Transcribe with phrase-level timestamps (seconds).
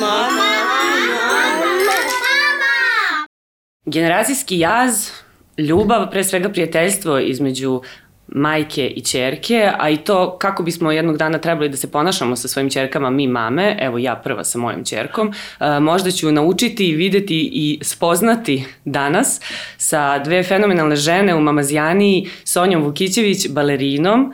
[0.00, 0.46] Mama.
[3.86, 5.10] Generacijski jaz,
[5.58, 7.82] ljubav, pre svega prijateljstvo između
[8.28, 12.48] majke i čerke, a i to kako bismo jednog dana trebali da se ponašamo sa
[12.48, 15.32] svojim čerkama mi mame, evo ja prva sa mojom čerkom,
[15.80, 19.40] možda ću naučiti, videti i spoznati danas
[19.76, 24.32] sa dve fenomenalne žene u Mamazijaniji, Sonjom Vukićević, balerinom,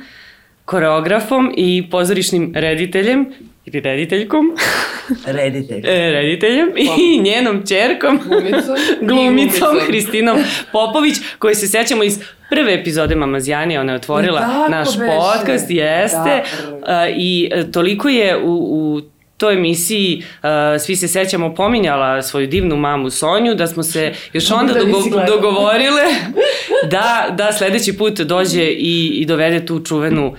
[0.64, 3.26] koreografom i pozorišnim rediteljem
[3.64, 4.56] ili rediteljkom.
[5.26, 5.86] Reditelj.
[5.86, 6.68] E, rediteljem.
[6.76, 10.38] I njenom čerkom, glumicom, glumicom Hristinom
[10.72, 12.18] Popović, koju se sećamo iz
[12.50, 15.10] prve epizode Mamazijani, ona je otvorila naš beše.
[15.18, 16.42] podcast, jeste,
[16.86, 19.00] da, i e, toliko je u, u
[19.42, 20.48] toj emisiji uh,
[20.80, 25.24] svi se sećamo pominjala svoju divnu mamu Sonju da smo se još onda da dogo
[25.26, 26.02] dogovorile
[26.92, 30.34] da, da sledeći put dođe i, i dovede tu čuvenu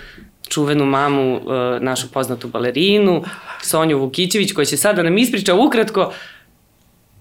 [0.53, 1.41] čuvenu mamu, uh,
[1.81, 3.23] našu poznatu balerinu,
[3.61, 6.11] Sonju Vukićević, koja će sada da nam ispriča ukratko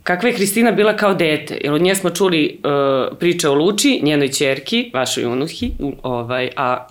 [0.02, 1.58] kakva je Hristina bila kao dete.
[1.64, 5.72] Jer od nje smo čuli uh, priče o Luči, njenoj čerki, vašoj unuhi,
[6.02, 6.86] ovaj, a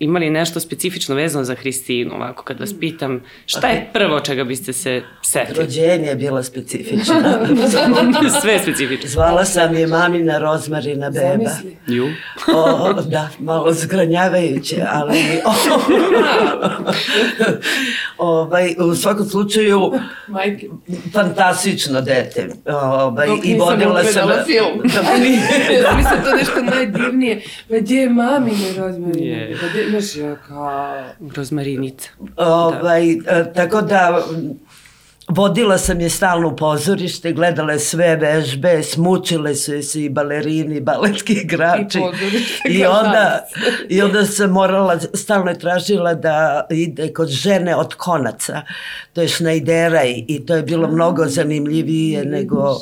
[0.00, 4.44] ima li nešto specifično vezano za Hristinu, ovako kad vas pitam, šta je prvo čega
[4.44, 5.58] biste se setili?
[5.58, 7.14] Rođenje je bila specifično.
[8.42, 9.08] Sve specifično.
[9.08, 11.28] Zvala sam je mamina rozmarina beba.
[11.30, 11.76] Zamisli.
[11.86, 12.08] Ju.
[12.54, 15.52] o, da, malo zgranjavajuće, ali o,
[18.42, 19.92] ovaj, u svakom slučaju
[20.28, 20.66] Majke.
[21.12, 22.48] fantastično dete.
[22.66, 24.28] Ovaj, Dok i vodila sam...
[24.28, 24.80] Dok film.
[24.94, 25.30] Da mi...
[25.96, 27.42] Mislim to nešto najdivnije.
[27.68, 29.26] Pa gdje je mamine rozmarine?
[29.26, 29.60] Yeah.
[29.60, 31.04] Pa gdje, Ja kao...
[31.36, 32.08] Rozmarinica.
[32.36, 33.52] Ovaj, da.
[33.52, 34.24] tako da
[35.30, 40.76] vodila sam je stalno u pozorište, gledala sve vežbe, smučile su je se i balerini,
[40.76, 41.98] i baletski igrači.
[42.68, 43.46] I, I onda,
[43.88, 48.62] I onda sam morala, stalno je tražila da ide kod žene od konaca.
[49.12, 52.76] To je Šnajderaj i to je bilo mnogo zanimljivije nego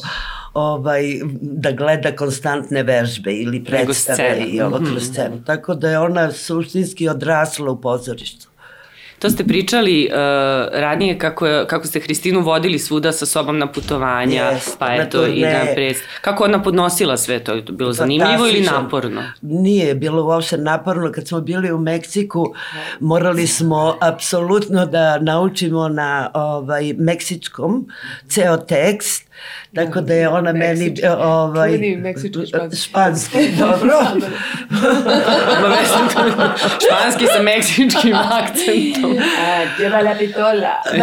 [0.59, 1.03] ovaj,
[1.41, 5.13] da gleda konstantne vežbe ili predstave i ovo kroz mhm.
[5.13, 5.43] scenu.
[5.47, 8.49] Tako da je ona suštinski odrasla u pozorištu.
[9.19, 10.19] To ste pričali uh,
[10.73, 15.27] ranije kako, je, kako ste Hristinu vodili svuda sa sobom na putovanja, yes, pa eto
[15.27, 16.05] i na predst.
[16.21, 17.55] Kako ona podnosila sve to?
[17.55, 19.23] Je to bilo zanimljivo ili naporno?
[19.43, 21.13] Nije bilo uopšte naporno.
[21.13, 22.55] Kad smo bili u Meksiku,
[23.01, 27.89] morali smo apsolutno da naučimo na ovaj, meksičkom
[28.29, 29.28] ceo tekst
[29.75, 30.95] Tako da je ona meni...
[31.19, 32.83] Ovaj, Čuveni meksički španski.
[32.83, 33.95] Španski, dobro.
[36.87, 39.17] španski sa meksičkim akcentom.
[39.79, 40.83] Lleva la pitola.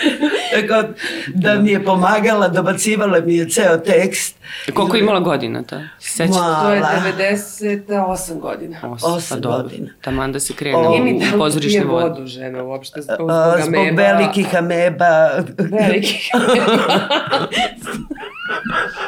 [0.50, 0.88] Tako
[1.34, 4.36] da mi je pomagala, dobacivala mi je ceo tekst.
[4.74, 5.82] Koliko je imala godina ta?
[5.98, 6.38] Sećate?
[6.62, 8.78] To je 98 godina.
[8.82, 9.88] 8, pa godina.
[10.00, 10.92] Taman da se krene o,
[11.34, 12.02] u pozorišni vod.
[12.02, 13.62] vodu žena uopšte zbog, zbog ameba.
[13.62, 15.30] Zbog velikih ameba.
[15.58, 17.48] Velikih ameba.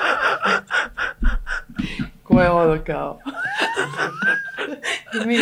[2.22, 3.18] Ko je ono kao?
[5.26, 5.38] Mi...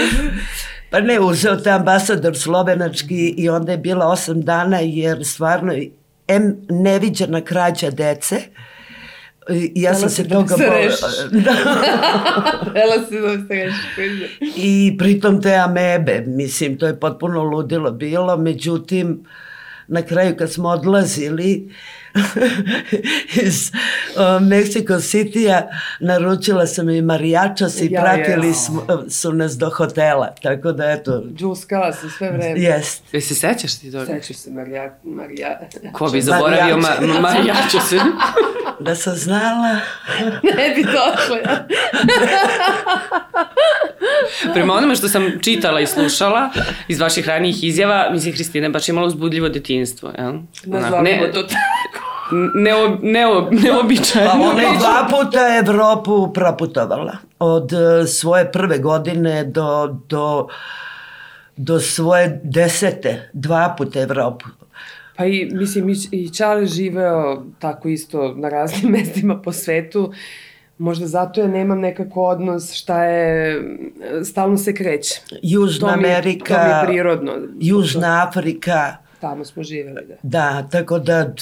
[0.91, 5.75] Pa ne, uzeo te ambasador slovenački i onda je bila osam dana jer stvarno
[6.29, 8.37] M neviđena krađa dece.
[9.49, 10.57] I ja sam se toga...
[11.31, 11.55] Da da.
[12.75, 14.57] Ela se da se rešiš.
[14.57, 19.25] I pritom te amebe, mislim, to je potpuno ludilo bilo, međutim,
[19.91, 21.71] na kraju kad smo odlazili,
[23.43, 25.69] iz uh, Mexico City-a
[26.01, 28.55] naručila sam i marijačas i ja, pratili ja.
[28.55, 31.25] Smo, su nas do hotela, tako da eto.
[31.35, 32.61] Džuskala se sve vreme.
[32.61, 33.03] Jest.
[33.13, 34.07] Jesi se sećaš ti toga?
[34.07, 35.61] Sećaš se marija, marija.
[35.93, 37.97] Ko bi zaboravio ma, marijačase?
[38.81, 39.77] Da sam znala.
[40.57, 41.57] ne bi došla.
[44.55, 46.51] Prema onome što sam čitala i slušala
[46.89, 50.33] iz vaših ranijih izjava, mislim, Hristina je baš imala uzbudljivo detinstvo, jel?
[50.65, 52.11] Nazvamo ne, to tako
[52.55, 54.31] neo, neo, neobičajno.
[54.31, 57.17] Pa ona je dva puta Evropu proputovala.
[57.39, 60.47] Od e, svoje prve godine do, do,
[61.57, 63.31] do svoje desete.
[63.33, 64.47] Dva puta Evropu.
[65.21, 70.13] Pa i, mislim, i, i Čale živeo tako isto na raznim mestima po svetu.
[70.79, 73.63] Možda zato ja nemam nekako odnos šta je,
[74.25, 75.21] stalno se kreće.
[75.43, 76.55] Južna to mi, Amerika.
[76.55, 77.33] To mi je prirodno.
[77.61, 78.97] Južna Afrika.
[79.21, 80.15] Tamo smo živeli, da.
[80.23, 81.35] Da, tako da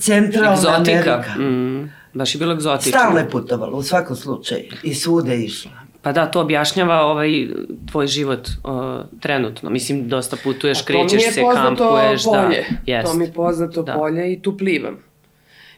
[0.00, 0.76] centralna Egzotika.
[0.76, 1.38] Amerika.
[1.38, 2.98] Mm, baš je bilo egzotično.
[2.98, 4.64] Stalno je putovala, u svakom slučaju.
[4.82, 5.81] I svude išla.
[6.02, 7.46] Pa da, to objašnjava ovaj
[7.90, 8.72] tvoj život uh,
[9.20, 9.70] trenutno.
[9.70, 12.24] Mislim, dosta putuješ, krećeš se, kampuješ.
[12.24, 12.66] Polje.
[12.86, 13.12] Da, jest.
[13.12, 13.94] To mi je poznato da.
[13.94, 14.96] polje i tu plivam.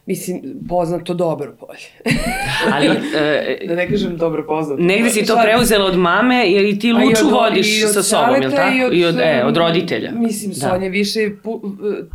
[0.05, 2.15] Mislim, poznato dobro polje.
[2.73, 4.81] Ali, e, da ne kažem dobro poznato.
[4.81, 8.47] Negde si to preuzela od mame, jer i ti Luču od, vodiš sa sobom, je
[8.47, 8.75] li tako?
[8.75, 10.11] I od, I od, e, od roditelja.
[10.11, 10.69] Mislim, da.
[10.69, 11.29] Sonja više,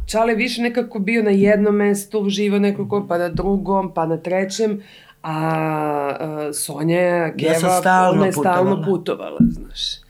[0.06, 4.82] Čale više nekako bio na jednom mestu, živo nekako, pa na drugom, pa na trećem,
[5.22, 5.36] a,
[6.20, 10.00] a Sonja Geva, ja stalno ona je stalno putovala, znaš.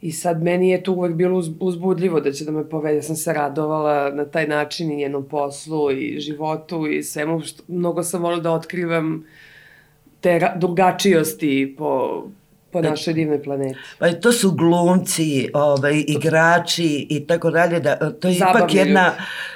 [0.00, 2.96] I sad meni je to uvek bilo uz, uzbudljivo da će da me povede.
[2.96, 7.40] Ja sam se radovala na taj način i njenom poslu i životu i svemu.
[7.40, 9.24] Što, mnogo sam volila da otkrivam
[10.20, 12.22] te drugačijosti po,
[12.72, 13.78] po e, našoj divnoj planeti.
[13.98, 17.80] Pa to su glumci, ovaj, igrači i tako dalje.
[17.80, 18.64] Da, to je Zabavljaju.
[18.64, 19.12] ipak jedna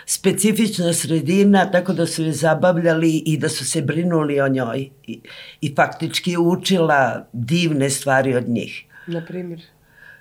[0.06, 4.90] specifična sredina, tako da su je zabavljali i da su se brinuli o njoj.
[5.06, 5.20] I,
[5.60, 8.84] i faktički učila divne stvari od njih.
[9.06, 9.60] Na primjer?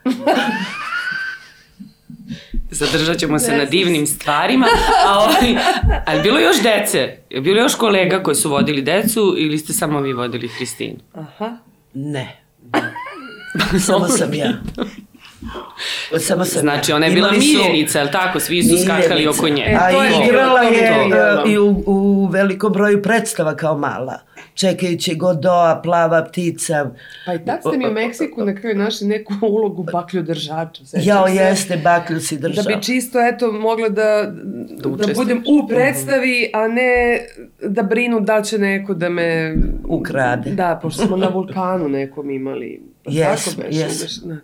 [2.72, 4.66] Zadržat ćemo se na divnim stvarima.
[5.08, 5.56] A ovaj,
[6.06, 7.18] ali bilo još dece?
[7.30, 10.98] Je bilo još kolega koji su vodili decu ili ste samo vi vodili Hristinu?
[11.14, 11.58] Aha.
[11.94, 12.45] Ne.
[13.88, 14.52] Samo sam ja.
[16.20, 18.40] Samo sam znači, ona je bila miljenica, je tako?
[18.40, 19.64] Svi su skakali oko nje.
[19.64, 19.90] E, A
[20.26, 20.94] igrala je
[21.48, 24.20] i u, u velikom broju predstava kao mala
[24.56, 26.92] čekajući Godoa, plava ptica.
[27.26, 30.84] Pa i tak ste mi u Meksiku na kraju našli neku ulogu baklju držača.
[30.94, 32.64] Jao, jeste, baklju si držao.
[32.64, 34.34] Da bi čisto, eto, mogla da,
[34.84, 37.20] da, da budem u predstavi, a ne
[37.62, 39.56] da brinu da će neko da me...
[39.88, 40.50] Ukrade.
[40.50, 42.82] Da, pošto smo na vulkanu nekom imali.
[43.04, 44.28] Pa yes, tako yes.
[44.28, 44.36] Da.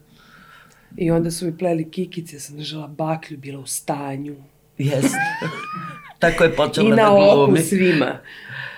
[0.98, 4.36] I onda su mi pleli kikice, sam držala baklju, bila u stanju.
[4.78, 5.18] Jeste.
[6.20, 7.24] Tako je počela da glumi.
[7.24, 8.20] I na oku svima.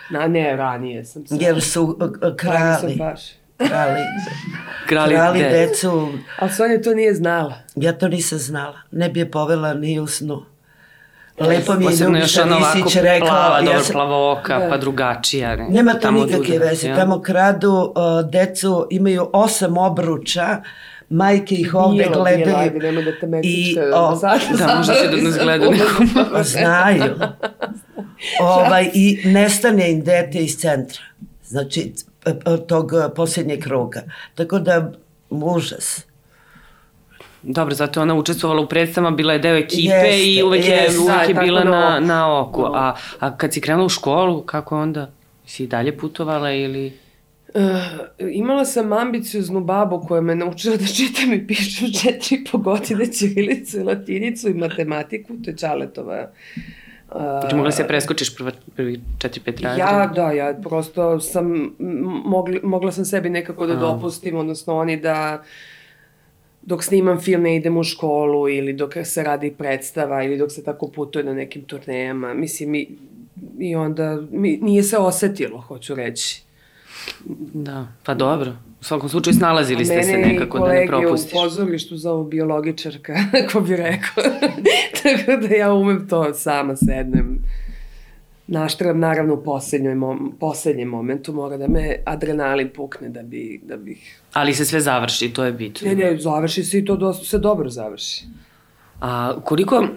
[0.10, 1.36] Na, ne, ranije sam se...
[1.40, 2.80] Jer su uh, uh krali.
[2.80, 3.22] Sam baš.
[3.58, 4.00] Krali.
[4.90, 5.50] krali, krali de.
[5.50, 6.10] decu.
[6.40, 7.54] Ali Sonja to nije znala.
[7.76, 8.78] Ja to nisam znala.
[8.92, 10.46] Ne bi je povela ni u snu.
[11.40, 13.28] Lepo mi je Ljubiša Visić rekao...
[13.28, 14.70] Plava, ja dobro, plava oka, da.
[14.70, 15.56] pa drugačija.
[15.56, 15.68] Ne?
[15.70, 16.88] Nema to nikakve veze.
[16.88, 16.96] Ja.
[16.96, 20.62] Tamo kradu uh, decu, imaju osam obruča,
[21.10, 22.46] majke ih ovde bilo, gledaju.
[22.46, 24.20] Bilo, ajde, nema da te meksička I, o,
[24.60, 26.10] da, možda će da nas gleda nekom.
[26.44, 27.14] Znaju.
[28.40, 31.04] Ovaj, I nestane im dete iz centra.
[31.46, 31.94] Znači,
[32.68, 34.02] tog posljednjeg kruga.
[34.36, 34.92] Tako da,
[35.30, 36.06] užas.
[37.44, 41.00] Dobro, zato ona učestvovala u predstavama, bila je deo ekipe jeste, i uvek je, jeste,
[41.00, 42.64] uvek je da, bila na, na oku.
[42.74, 45.12] A, a kad si krenula u školu, kako onda?
[45.46, 46.94] Si dalje putovala ili...
[47.54, 47.62] Uh,
[48.32, 53.80] imala sam ambicioznu babu koja me naučila da čitam i pišem četiri po godine ćirilicu
[53.80, 56.32] i latinicu i matematiku, to je Čaletova
[57.16, 59.90] Znači mogla se preskočiš prva, prvi četiri, pet razreda?
[59.90, 61.76] Ja, da, ja prosto sam,
[62.26, 65.44] mogli, mogla sam sebi nekako da dopustim, odnosno oni da
[66.62, 70.64] dok snimam film ne idem u školu ili dok se radi predstava ili dok se
[70.64, 72.34] tako putuje na nekim turnejama.
[72.34, 72.88] Mislim, i,
[73.60, 76.44] i onda mi, nije se osetilo, hoću reći.
[77.54, 78.54] Da, pa dobro.
[78.84, 81.34] U svakom slučaju snalazili ste se nekako da ne propustiš.
[81.34, 83.16] Mene i kolege u pozorištu zovu biologičarka,
[83.52, 84.24] ko bi rekao.
[85.04, 87.40] Tako da ja umem to sama sednem.
[88.48, 93.78] Naštram naravno u poslednjoj mom, poslednjem momentu mora da me adrenalin pukne da, bi, da
[93.78, 94.22] bih...
[94.34, 95.88] Ali se sve završi, to je bitno.
[95.88, 98.26] Ne, ne, završi se i to dosta, se dobro završi.
[99.00, 99.88] A koliko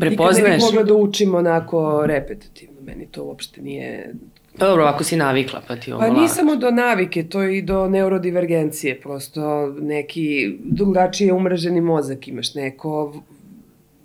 [0.00, 0.36] prepoznaješ...
[0.36, 4.14] Nikad ne bih mogla da učim onako repetitivno, meni to uopšte nije
[4.58, 7.58] Pa dobro, ako si navikla, pa ti ovo Pa nije samo do navike, to je
[7.58, 13.22] i do neurodivergencije, prosto neki drugačije umreženi mozak imaš, neko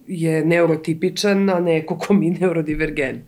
[0.07, 3.21] je neurotipičan, a neko ko mi neurodivergent.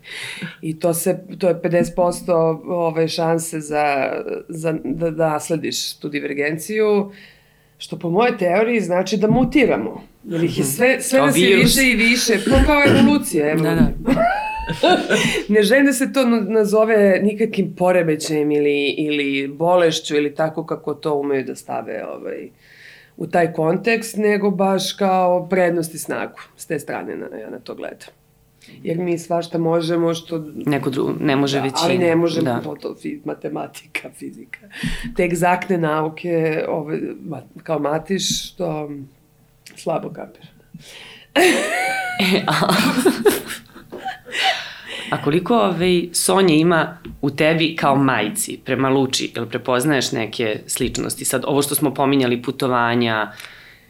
[0.62, 4.13] I to, se, to je 50% ove šanse za,
[4.50, 7.12] za, da, da naslediš tu divergenciju,
[7.77, 10.03] što po moje teoriji znači da mutiramo.
[10.24, 13.51] Jer ih je sve, sve nas je više i više, pa kao evolucija.
[13.51, 13.63] Evo.
[13.63, 14.13] Da, da.
[15.53, 21.15] ne želim da se to nazove nikakvim poremećajem ili, ili bolešću ili tako kako to
[21.15, 22.50] umeju da stave ovaj,
[23.17, 26.39] u taj kontekst, nego baš kao prednost i snagu.
[26.57, 28.09] S te strane na, ja na to gledam.
[28.83, 30.45] Jer mi svašta možemo što...
[30.55, 31.81] Neko drugo, ne može da, većina.
[31.83, 32.62] Ali ne može da.
[32.62, 32.95] to,
[33.25, 34.59] matematika, fizika.
[35.15, 37.00] Te egzaktne nauke, ove,
[37.63, 38.89] kao matiš, što
[39.75, 40.47] slabo kapira.
[42.19, 42.67] e, a...
[45.10, 49.32] A koliko ovaj, Sonja ima u tebi kao majci prema Luči?
[49.36, 51.26] Jel prepoznaješ neke sličnosti?
[51.26, 53.32] Sad, ovo što smo pominjali, putovanja,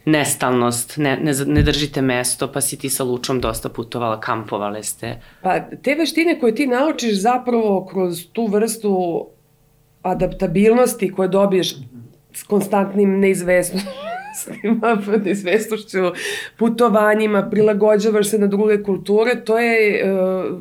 [0.04, 5.20] nestalnost, ne, ne, ne držite mesto, pa si ti sa Lučom dosta putovala, kampovale ste.
[5.42, 9.26] Pa te veštine koje ti naučiš zapravo kroz tu vrstu
[10.02, 11.74] adaptabilnosti koje dobiješ
[12.32, 14.07] s konstantnim neizvesnošću
[14.46, 15.98] odraslima, neizvestošću,
[16.58, 20.58] putovanjima, prilagođavaš se na druge kulture, to je uh,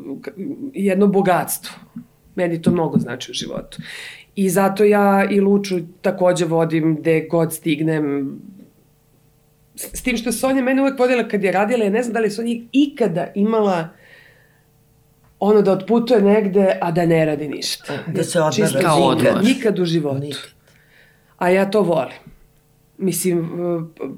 [0.73, 1.75] jedno bogatstvo.
[2.35, 3.77] Meni to mnogo znači u životu.
[4.35, 8.35] I zato ja i Luču takođe vodim gde god stignem,
[9.75, 12.31] s tim što Sonja mene uvek vodila kad je radila, ja ne znam da li
[12.31, 13.89] Sonja ikada imala
[15.39, 17.93] ono da otputuje negde, a da ne radi ništa.
[18.07, 18.81] Da se odmara.
[18.81, 19.43] Kao odmor.
[19.43, 20.19] Nikad u životu.
[20.19, 20.49] Nikad.
[21.37, 22.36] A ja to volim.
[22.97, 23.49] Mislim,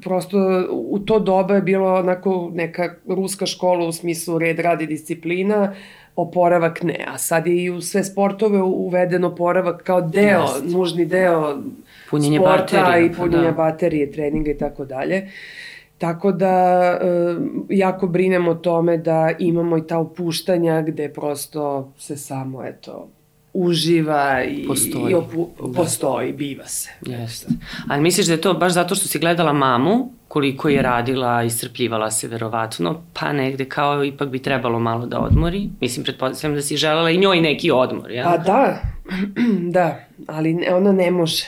[0.04, 0.38] prosto
[0.72, 5.74] u to doba je bilo onako neka ruska škola u smislu red, radi, disciplina,
[6.16, 7.06] oporavak ne.
[7.08, 10.76] A sad je i u sve sportove uveden oporavak kao deo, Just.
[10.76, 11.58] nužni deo
[12.10, 13.52] punjenje sporta baterije, i punjenja da.
[13.52, 15.30] baterije, treninga i tako dalje.
[15.98, 16.54] Tako da
[17.02, 17.36] e,
[17.70, 23.08] jako brinem o tome da imamo i ta opuštanja gde prosto se samo, eto,
[23.54, 25.12] uživa i, postoji.
[25.12, 25.74] i opu, da.
[25.74, 26.90] postoji, biva se.
[27.06, 27.48] Jeste.
[27.88, 32.12] Ali misliš da je to baš zato što si gledala mamu, koliko je radila, iscrpljivala
[32.12, 35.70] se verovatno, pa negde kao ipak bi trebalo malo da odmori.
[35.82, 38.24] Mislim, pretpostavljam da si želela i njoj neki odmor, ja?
[38.24, 38.82] Pa da,
[39.76, 41.46] da, ali ona ne može.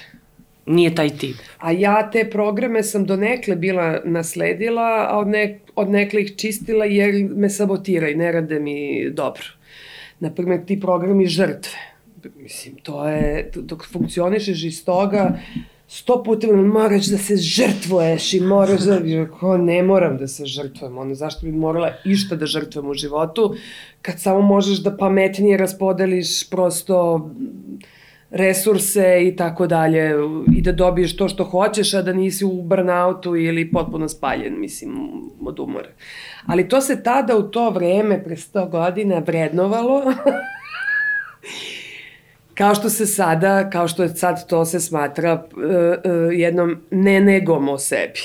[0.65, 1.35] Nije taj tip.
[1.57, 6.85] A ja te programe sam donekle bila nasledila, a od, nek, od nekle ih čistila
[6.85, 9.43] jer me sabotiraju, ne rade mi dobro.
[10.19, 11.90] Naprimer, ti programi žrtve.
[12.35, 15.39] Mislim, to je, dok funkcionišeš iz toga,
[15.87, 18.99] sto puta moraš da se žrtvuješ i moraš da...
[19.39, 23.55] Ko, ne moram da se žrtvujem, ono, zašto bi morala išta da žrtvujem u životu,
[24.01, 27.29] kad samo možeš da pametnije raspodeliš prosto
[28.31, 30.13] resurse i tako dalje
[30.57, 34.93] i da dobiješ to što hoćeš, a da nisi u burnoutu ili potpuno spaljen, mislim,
[35.45, 35.89] od umora.
[36.45, 40.03] Ali to se tada u to vreme, pre 100 godina, vrednovalo.
[42.61, 47.19] kao što se sada, kao što je sad to se smatra uh, uh, jednom ne
[47.21, 48.19] negom o sebi.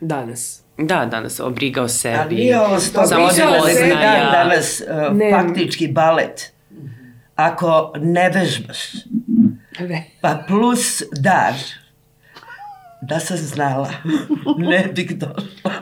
[0.00, 0.62] Danas.
[0.78, 2.16] Da, danas obriga o sebi.
[2.18, 4.30] Ali nije ovo sto samo spoznaja.
[4.32, 5.30] Danas uh, ne.
[5.30, 6.52] faktički balet
[7.36, 8.78] ako ne vežbaš,
[10.20, 11.54] pa plus dar,
[13.02, 13.90] da sam znala,
[14.58, 15.72] ne bih došla.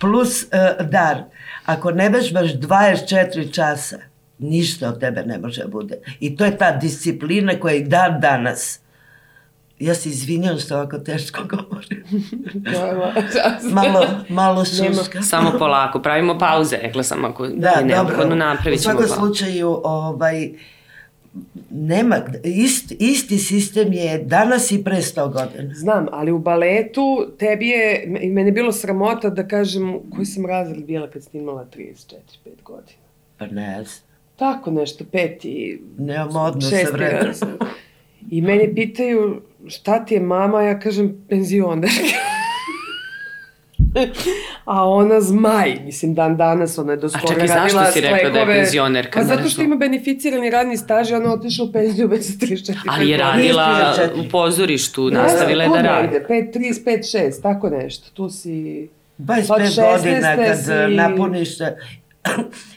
[0.00, 1.24] plus uh, dar,
[1.66, 4.11] ako ne vežbaš 24 časa,
[4.42, 5.98] ništa od tebe ne može da bude.
[6.20, 8.82] I to je ta disciplina koja i dan danas
[9.82, 12.04] Ja se izvinjam što ovako teško govorim.
[13.72, 15.22] malo, malo šuška.
[15.22, 18.98] Samo polako, pravimo pauze, rekla sam ako da, je neophodno napravit ćemo.
[18.98, 20.50] U svakom slučaju, ovaj,
[21.70, 25.74] nema, ist, isti sistem je danas i pre 100 godina.
[25.74, 30.84] Znam, ali u baletu tebi je, meni je bilo sramota da kažem koji sam razred
[30.84, 32.16] bila kad sam imala 34-5
[32.64, 32.98] godina.
[33.38, 34.11] Pa ne znam.
[34.42, 37.34] Tako nešto, peti, Nemam odnos sa vremenom.
[38.30, 41.96] I meni pitaju šta ti je mama, ja kažem penzionerka.
[44.64, 48.00] A ona zmaj, mislim, dan danas ona je do skora radila A čekaj, zašto si
[48.00, 49.18] rekla da je penzionerka?
[49.18, 52.76] Pa zato što ima beneficirani radni staž i ona otišla u penziju već sa 34.
[52.88, 53.94] Ali je radila
[54.26, 56.16] u pozorištu, nastavila je da radi.
[56.28, 58.10] 5, 35, 6, tako nešto.
[58.14, 58.88] Tu si...
[59.18, 59.48] 25
[59.92, 60.58] godina kad
[60.90, 61.48] napuniš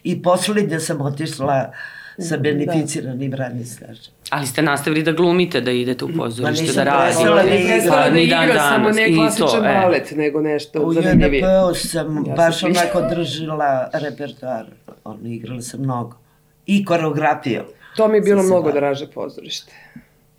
[0.03, 1.71] i poslednje sam otišla
[2.17, 2.41] sa da.
[2.41, 3.37] beneficiranim da.
[3.37, 4.13] radnim stažem.
[4.29, 7.17] Ali ste nastavili da glumite, da idete u pozorište, da radite.
[7.23, 9.73] Pa nisam prestala da igra, da samo ne klasičan e.
[9.73, 11.43] balet, nego nešto zanimljivije.
[11.43, 14.65] U JNP-u sam ja baš sam onako držila repertoar.
[15.03, 16.17] Ono, igrala sam mnogo.
[16.65, 17.61] I koreografiju.
[17.95, 19.73] To mi je bilo mnogo draže pozorište.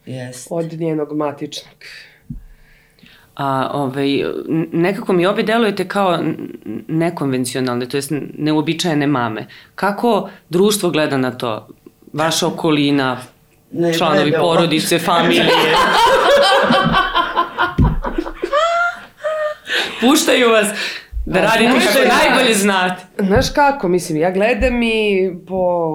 [0.06, 0.48] Jeste.
[0.54, 1.74] Od njenog matičnog.
[3.36, 4.24] A, ovaj,
[4.72, 6.18] nekako mi obe delujete kao
[6.88, 9.46] nekonvencionalne, to jest neobičajene mame.
[9.74, 11.68] Kako društvo gleda na to?
[12.12, 13.18] Vaša okolina,
[13.72, 15.46] ne, članovi ne, porodice, familije.
[20.00, 20.68] Puštaju vas
[21.26, 23.02] da radite kako najbolje znate.
[23.18, 25.94] Znaš kako, mislim, ja gledam i po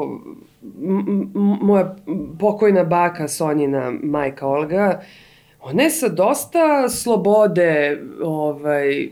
[1.62, 1.96] moja
[2.40, 5.02] pokojna baka Sonjina majka Olga,
[5.62, 9.08] ona je sa dosta slobode ovaj,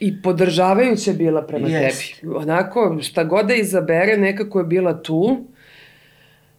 [0.00, 2.20] i podržavajuća bila prema yes.
[2.20, 2.34] tebi.
[2.36, 5.36] Onako, šta god da izabere, nekako je bila tu.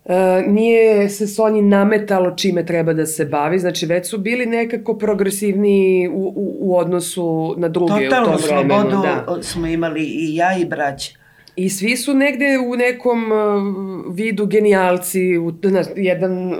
[0.05, 4.98] E, nije se Sonji nametalo čime treba da se bavi, znači već su bili nekako
[4.98, 8.67] progresivni u, u, u odnosu na druge Totalno u tom vremenu.
[8.67, 9.43] Totalno slobodu da.
[9.43, 11.18] smo imali i ja i braća.
[11.59, 16.59] I svi su negde u nekom uh, vidu genijalci, u, na, jedan uh,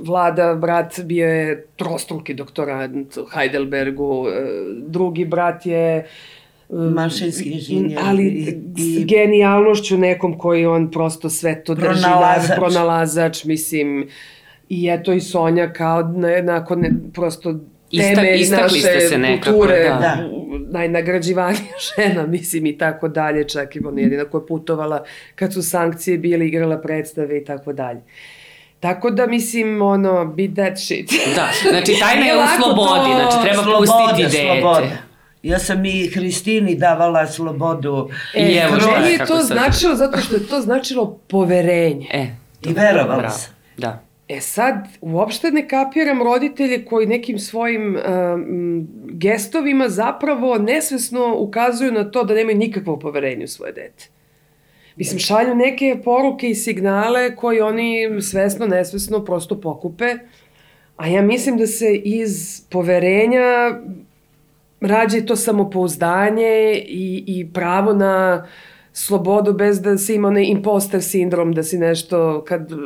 [0.00, 4.28] vlada, brat, bio je trostruki doktorant u Heidelbergu, uh,
[4.86, 6.06] drugi brat je
[6.70, 8.00] mašinski inženjer.
[8.04, 9.04] Ali i, i...
[9.04, 11.86] genijalnošću nekom koji on prosto sve to drži.
[11.86, 12.56] Pronalazač.
[12.56, 14.08] Pronalazač, mislim.
[14.68, 16.02] I eto i Sonja kao
[16.42, 17.54] nakon prosto
[17.90, 19.98] Ista, i naše se nekako, kulture, da.
[19.98, 20.28] da.
[20.70, 21.62] najnagrađivanija
[21.96, 25.04] žena, mislim i tako dalje, čak i ona jedina koja je putovala
[25.34, 28.00] kad su sankcije bile, igrala predstave i tako dalje.
[28.80, 31.10] Tako da, mislim, ono, be that shit.
[31.34, 34.46] da, znači, tajna je u slobodi, znači, treba sloboda, pustiti dete.
[34.46, 35.08] Sloboda.
[35.42, 38.10] Ja sam i Hristini davala slobodu.
[38.34, 42.06] E, I evo, meni je to značilo, zato što je to značilo poverenje.
[42.12, 42.26] E,
[42.62, 43.54] I verovala sam.
[43.76, 44.07] Da.
[44.28, 52.10] E sad, uopšte ne kapiram roditelje koji nekim svojim um, gestovima zapravo nesvesno ukazuju na
[52.10, 54.08] to da nemaju nikakvo poverenje u svoje dete.
[54.96, 60.14] Mislim, šalju neke poruke i signale koji oni svesno, nesvesno prosto pokupe,
[60.96, 63.80] a ja mislim da se iz poverenja
[64.80, 68.46] rađe to samopouzdanje i, i pravo na
[68.92, 72.72] slobodu bez da se ima onaj imposter sindrom, da si nešto kad...
[72.72, 72.78] Uh,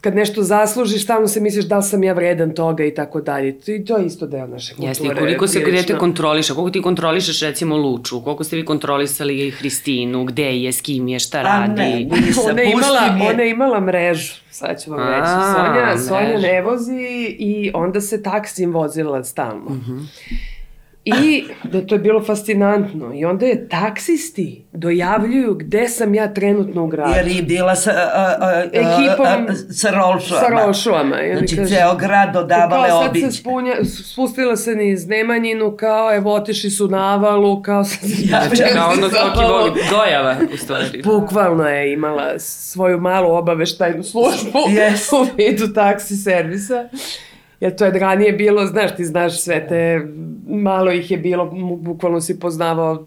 [0.00, 3.58] kad nešto zaslužiš, tamo se misliš da li sam ja vredan toga i tako dalje.
[3.66, 4.90] I to je isto deo naše kulture.
[4.90, 9.50] Jeste, i koliko se dete kontroliše, koliko ti kontrolišeš recimo Luču, koliko ste vi kontrolisali
[9.50, 11.82] Hristinu, gde je, s kim je, šta radi.
[11.82, 12.08] A ne,
[12.50, 15.28] ona, je imala, ona je imala mrežu, sad ću vam reći.
[15.54, 19.66] Sonja, Sonja ne vozi i onda se taksim vozila stalno.
[19.66, 20.06] Uh -huh.
[21.08, 23.14] I da to je bilo fascinantno.
[23.14, 27.12] I onda je taksisti dojavljuju gde sam ja trenutno u gradu.
[27.16, 30.40] Jer je bila sa, a, a, ekipom sa Rolšuama.
[30.40, 31.16] Sa Rolšuama.
[31.38, 33.20] Znači, kaže, ceo grad dodavale obiđe.
[33.20, 33.74] Kao sad se spunja,
[34.12, 38.10] spustila se niz Nemanjinu, kao evo otiši su na avalu, kao sad...
[38.30, 41.02] Ja, znači, kao ono koki voli, dojava u stvari.
[41.04, 45.14] Bukvalno je imala svoju malu obaveštajnu službu yes.
[45.20, 46.88] u vidu taksi servisa.
[47.60, 49.68] Jer to je ranije bilo, znaš, ti znaš sve da.
[49.68, 50.06] te,
[50.46, 51.44] malo ih je bilo,
[51.80, 53.06] bukvalno si poznavao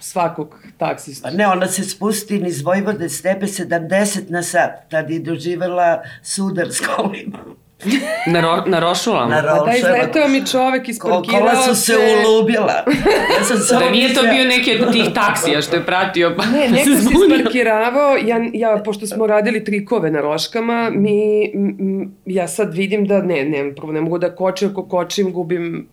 [0.00, 1.28] svakog taksista.
[1.28, 6.72] Pa ne, ona se spusti iz Vojvode stepe 70 na sat, tad je doživala sudar
[6.72, 7.38] s kolima.
[8.32, 9.34] Na, ro, na rošulama?
[9.34, 9.72] Na pa rošulama.
[9.72, 11.92] Da, izletao mi čovek, isparkirao Kola su se
[12.26, 12.84] ulubila.
[13.38, 16.68] Ja sam da nije to bio neki od tih taksija što je pratio pa ne,
[16.68, 17.36] neko se zbunio.
[17.36, 23.22] isparkiravao, ja, ja, pošto smo radili trikove na roškama, mi, m, ja sad vidim da
[23.22, 25.88] ne, ne, prvo ne mogu da kočim, ako kočim gubim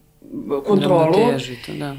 [0.66, 1.20] kontrolu.
[1.68, 1.96] Da, da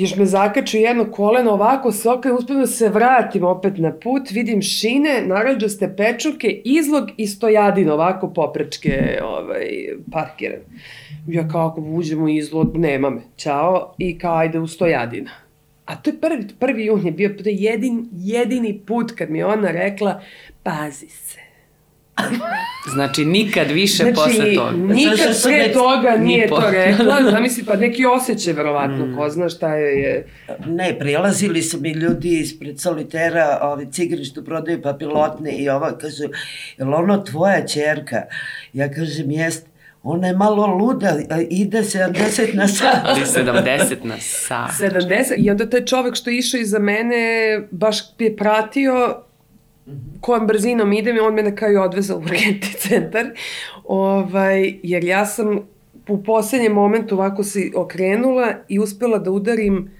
[0.00, 4.30] još me zakači jedno koleno ovako se okrenem, uspuno da se vratim opet na put,
[4.30, 9.66] vidim šine, narađaste pečurke, izlog i stojadin ovako poprečke ovaj,
[10.12, 10.60] parkiran.
[11.26, 15.30] Ja kao ako uđemo izlog, nema me, čao, i kao ajde u stojadina.
[15.84, 19.42] A to je prvi, prvi jun je bio, to je jedin, jedini put kad mi
[19.42, 20.20] ona rekla,
[20.62, 21.47] pazi se
[22.94, 24.76] Znači, nikad više znači, posle toga.
[24.76, 25.72] Nikad znači, pre ne...
[25.72, 26.56] toga nije ni po...
[26.56, 27.04] to rekla.
[27.14, 27.30] Da, da.
[27.30, 29.16] Zamisli, pa neki osjećaj, verovatno, mm.
[29.16, 30.26] ko zna šta je, je.
[30.66, 36.22] Ne, prilazili su mi ljudi ispred solitera, ove cigare što prodaju papilotne i ova, kažu,
[36.78, 38.22] je li ono tvoja čerka?
[38.72, 39.68] Ja kažem, jeste
[40.02, 41.16] ona je malo luda,
[41.50, 43.18] ide 70 na sat.
[43.36, 44.70] 70 na sat.
[44.80, 47.16] 70, i onda taj čovek što je išao iza mene
[47.70, 49.22] baš je pratio
[49.88, 50.20] Mhm.
[50.20, 53.26] kojom brzinom idem i on me na kraju odveza u urgentni centar,
[53.84, 55.60] ovaj, jer ja sam
[56.08, 59.90] u poslednjem momentu ovako se okrenula i uspela da udarim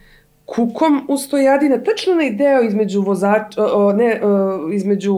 [0.47, 5.17] kukom u stojadina, tačno na ideo između vozača, o, ne, o, između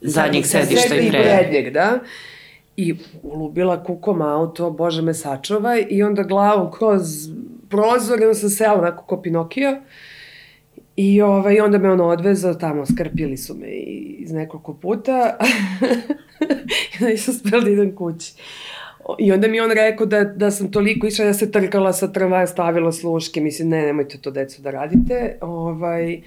[0.00, 1.98] zadnjeg sedišta i, prednjeg, da.
[2.76, 7.02] I ulubila kukom auto, bože me sačuvaj, i onda glavu kroz
[7.68, 9.70] prozor, i onda sam sela onako ko Pinokio.
[9.70, 9.78] Uh,
[10.96, 13.68] I ovaj, onda me ono odvezao tamo, skrpili su me
[14.18, 15.36] iz nekoliko puta.
[17.00, 18.32] I nisam spela da idem kući.
[19.18, 22.46] I onda mi on rekao da, da sam toliko išla, ja se trkala sa trva,
[22.46, 25.38] stavila sluške, mislim, ne, nemojte to, deco, da radite.
[25.40, 26.22] Ovaj, uh,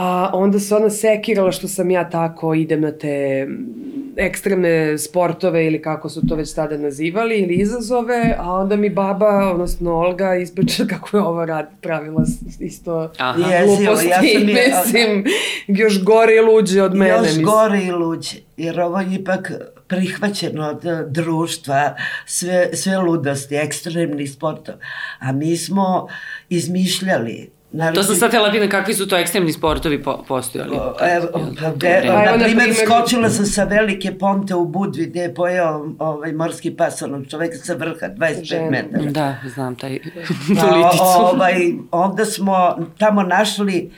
[0.00, 3.46] A onda se ona sekirala što sam ja tako idem na te
[4.16, 9.50] ekstremne sportove ili kako su to već tada nazivali ili izazove, a onda mi baba,
[9.52, 12.24] odnosno Olga, ispriča kako je ovo rad pravila
[12.60, 13.38] isto Aha.
[13.64, 14.06] gluposti.
[14.08, 15.24] Ja sam je, mislim,
[15.66, 17.10] još gore i luđe od mene.
[17.10, 17.44] Još mislim.
[17.44, 19.52] gore i luđe, jer ovo je ipak
[19.88, 21.94] prihvaćeno od e, društva,
[22.26, 24.74] sve, sve ludosti, ekstremni sportov.
[25.18, 26.08] A mi smo
[26.48, 30.76] izmišljali Naravno, to sam sad htjela pitan kakvi su to ekstremni sportovi po, postojali.
[31.00, 35.34] Er, pa, pa na da primjer, skočila sam sa velike ponte u Budvi gde je
[35.34, 38.70] pojao ovaj, morski pas onog čoveka sa vrha, 25 Žen.
[38.70, 39.10] metara.
[39.10, 39.98] Da, znam taj
[40.60, 43.90] pa, ovaj, onda smo tamo našli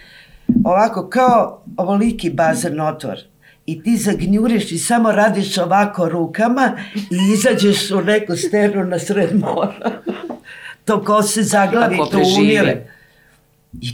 [0.65, 3.19] ovako kao ovoliki bazen otvor
[3.67, 9.41] i ti zagnjuriš i samo radiš ovako rukama i izađeš u neku sternu na sred
[9.41, 9.91] mora.
[10.85, 13.00] to ko se zaglavi, to umire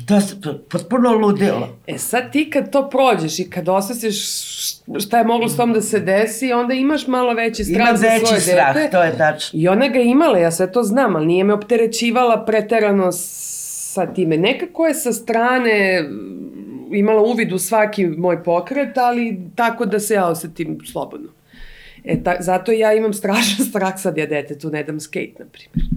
[0.07, 0.37] to se
[0.71, 1.69] potpuno ludilo.
[1.87, 4.17] E sad ti kad to prođeš i kad osjetiš
[4.99, 8.07] šta je moglo s tom da se desi, onda imaš malo veći strah Ima za
[8.07, 8.91] veći svoje strah, dete.
[8.91, 9.61] to je tačno.
[9.61, 14.37] I ona ga imala, ja sve to znam, ali nije me opterećivala preterano sa time.
[14.37, 16.05] Nekako je sa strane
[16.93, 21.29] imala uvid u svaki moj pokret, ali tako da se ja osetim slobodno.
[22.05, 25.91] E, ta, zato ja imam strašan strah sad ja detetu ne dam skate, na primjer.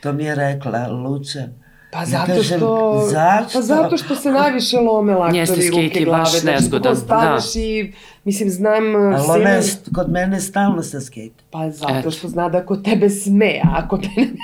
[0.00, 1.48] To mi je rekla Luce.
[1.96, 3.02] Pa zato kažem, što...
[3.10, 3.58] Zašto?
[3.58, 6.18] Pa zato što se najviše lome laktori ruke glave.
[6.18, 6.94] baš da nezgodan.
[6.94, 7.60] Da staneš da.
[7.60, 7.92] i,
[8.24, 8.96] mislim, znam...
[8.96, 9.62] Ali ona je
[9.94, 11.44] kod mene stalno sa skate.
[11.50, 14.36] Pa zato što zna da kod tebe sme, a kod mene ne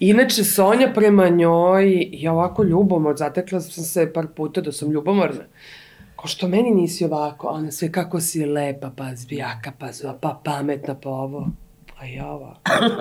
[0.10, 3.16] Inače, Sonja prema njoj je ovako ljubomor.
[3.16, 5.44] Zatekla sam se par puta da sam ljubomorna.
[6.16, 10.40] Ko što meni nisi ovako, ona sve kako si lepa, pa zbijaka, pa zva, pa
[10.44, 11.46] pametna, pa ovo.
[11.98, 12.54] Pa ja ova.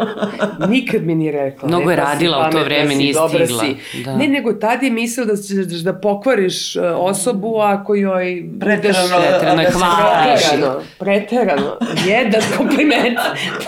[0.70, 1.68] Nikad mi nije rekla.
[1.68, 3.64] Mnogo je radila u to vreme, nije stigla.
[3.64, 4.04] Si.
[4.04, 4.16] Da.
[4.16, 8.46] Ne, nego tad je mislila da ćeš da pokvariš uh, osobu ako joj...
[8.60, 10.42] Preterano, preterano je hvališ.
[10.42, 11.78] Preterano, preterano.
[12.08, 13.18] Jedan kompliment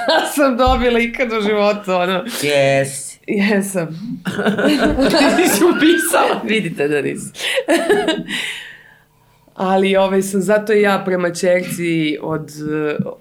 [0.07, 2.23] da sam dobila ikad u životu, ono.
[2.23, 3.17] Yes.
[3.27, 3.87] Jesam.
[5.37, 6.41] Ti si upisala.
[6.43, 7.31] Vidite da nisam.
[9.59, 12.51] Ali ovaj, sam zato i ja prema čerci od,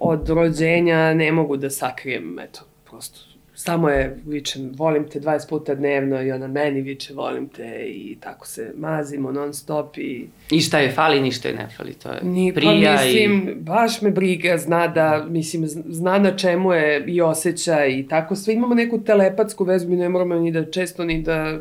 [0.01, 3.20] od rođenja ne mogu da sakrijem, eto, prosto.
[3.55, 8.16] Samo je, vičem, volim te 20 puta dnevno i ona meni viče, volim te i
[8.20, 10.27] tako se mazimo non stop i...
[10.51, 13.48] I šta je fali, ništa je ne fali, to je Ni, pa prija pa mislim,
[13.48, 13.55] i...
[13.55, 18.55] baš me briga, zna da, mislim, zna na čemu je i osjeća i tako, sve
[18.55, 21.59] imamo neku telepatsku vezu, mi ne moramo ni da često ni da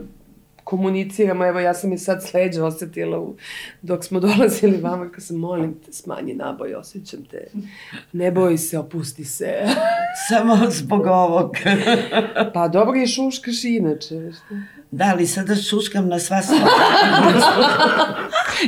[0.67, 3.35] komuniciramo, evo ja sam i sad sleđa osetila u,
[3.81, 7.47] dok smo dolazili vama, kad sam molim te smanji naboj, osjećam te,
[8.13, 9.53] ne boj se, opusti se.
[10.29, 11.55] Samo zbog ovog.
[12.53, 14.15] pa dobro je šuškaš i inače?
[14.91, 16.69] Da, ali sada šuškam na sva slova.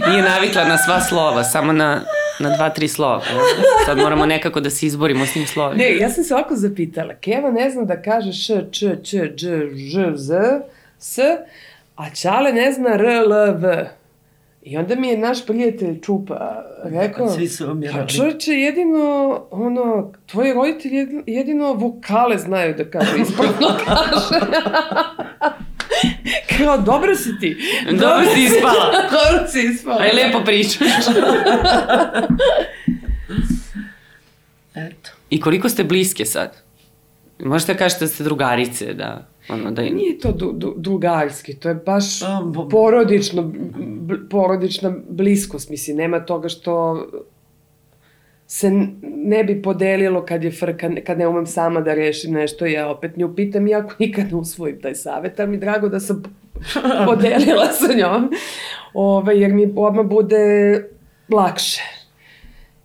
[0.10, 2.02] Nije navikla na sva slova, samo na,
[2.40, 3.22] na dva, tri slova.
[3.86, 5.84] Sad moramo nekako da se izborimo s tim slovima.
[5.84, 7.14] Ne, ja sam se ovako zapitala.
[7.14, 10.36] Keva ne znam da kaže š, č, č, dž, ž, z,
[11.00, 11.20] s,
[12.00, 13.90] a Čale ne zna R, L, V.
[14.64, 20.54] I onda mi je naš prijatelj Čupa rekao, Svi su pa čovječe, jedino, ono, tvoji
[20.54, 24.46] roditelji jedino vokale znaju da kažu, ispravno kaže.
[26.58, 27.58] Kao, dobro si ti.
[27.86, 28.92] Dobro, dobro si ispala.
[29.16, 30.02] dobro si ispala.
[30.02, 31.06] Aj, lepo pričaš.
[34.76, 35.12] Eto.
[35.30, 36.58] I koliko ste bliske sad?
[37.40, 39.28] Možete da kažete da ste drugarice, da...
[39.50, 39.96] Ono, da im...
[39.96, 42.06] Nije to du, du, drugarski, to je baš
[42.72, 43.52] porodično,
[44.30, 47.06] porodična bliskost, mislim, nema toga što
[48.48, 52.90] se ne bi podelilo kad je frka, kad ne umem sama da rešim nešto, ja
[52.90, 56.24] opet nju pitam, iako nikad ne usvojim taj savet, ali mi drago da sam
[57.08, 58.32] podelila sa njom,
[58.94, 60.74] Ove, jer mi odmah bude
[61.30, 61.99] lakše.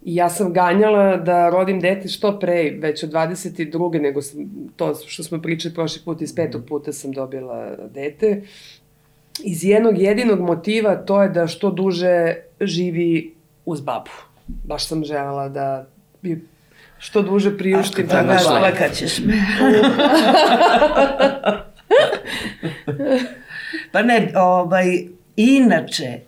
[0.05, 4.01] I ja sam ganjala da rodim dete što pre, već od 22.
[4.01, 4.41] nego sam,
[4.77, 8.43] to što smo pričali prošli put, iz petog puta sam dobila dete.
[9.45, 14.11] Iz jednog jedinog motiva to je da što duže živi uz babu.
[14.47, 15.87] Baš sam želela da
[16.23, 16.45] bi
[16.99, 18.07] što duže priuštim.
[18.11, 19.35] Ako da plakat ćeš me.
[23.93, 24.87] pa ne, ovaj,
[25.37, 26.21] inače,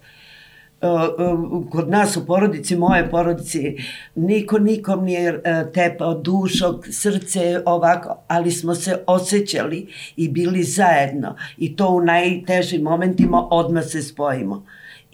[1.71, 3.77] kod nas u porodici, moje porodici,
[4.15, 11.37] niko nikom nije e, tepao dušog, srce, ovako, ali smo se osjećali i bili zajedno
[11.57, 14.67] i to u najtežim momentima odmah se spojimo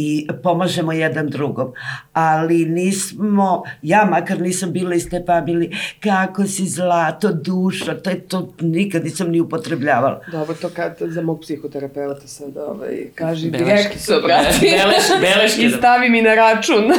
[0.02, 1.72] i pomažemo jedan drugom.
[2.12, 8.20] Ali nismo, ja makar nisam bila iz te familije, kako si zlato, duša, to je
[8.20, 10.20] to nikad nisam ni upotrebljavala.
[10.32, 14.60] Dobro, to kad za mog psihoterapeuta sad ovaj, kaži, direktno se obrati.
[14.60, 15.62] Beleš, beleške.
[15.62, 16.84] I stavi mi na račun.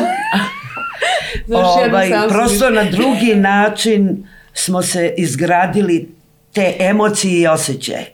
[1.48, 6.10] Znaš, ovaj, prosto na drugi način smo se izgradili
[6.54, 8.13] te emocije i osjećaje.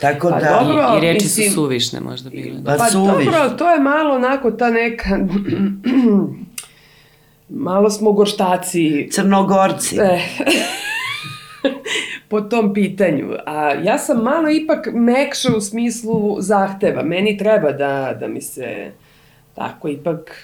[0.00, 0.60] Tako pa da...
[0.60, 2.60] Dobro, I, I reči mislim, su suvišne možda bile.
[2.64, 3.26] Pa, pa suviš.
[3.26, 5.18] dobro, to je malo onako ta neka...
[7.48, 9.08] malo smo gorštaci.
[9.12, 9.98] Crnogorci.
[9.98, 10.20] E,
[12.28, 13.32] po tom pitanju.
[13.46, 17.02] A ja sam malo ipak mekša u smislu zahteva.
[17.02, 18.90] Meni treba da, da mi se
[19.54, 20.36] tako ipak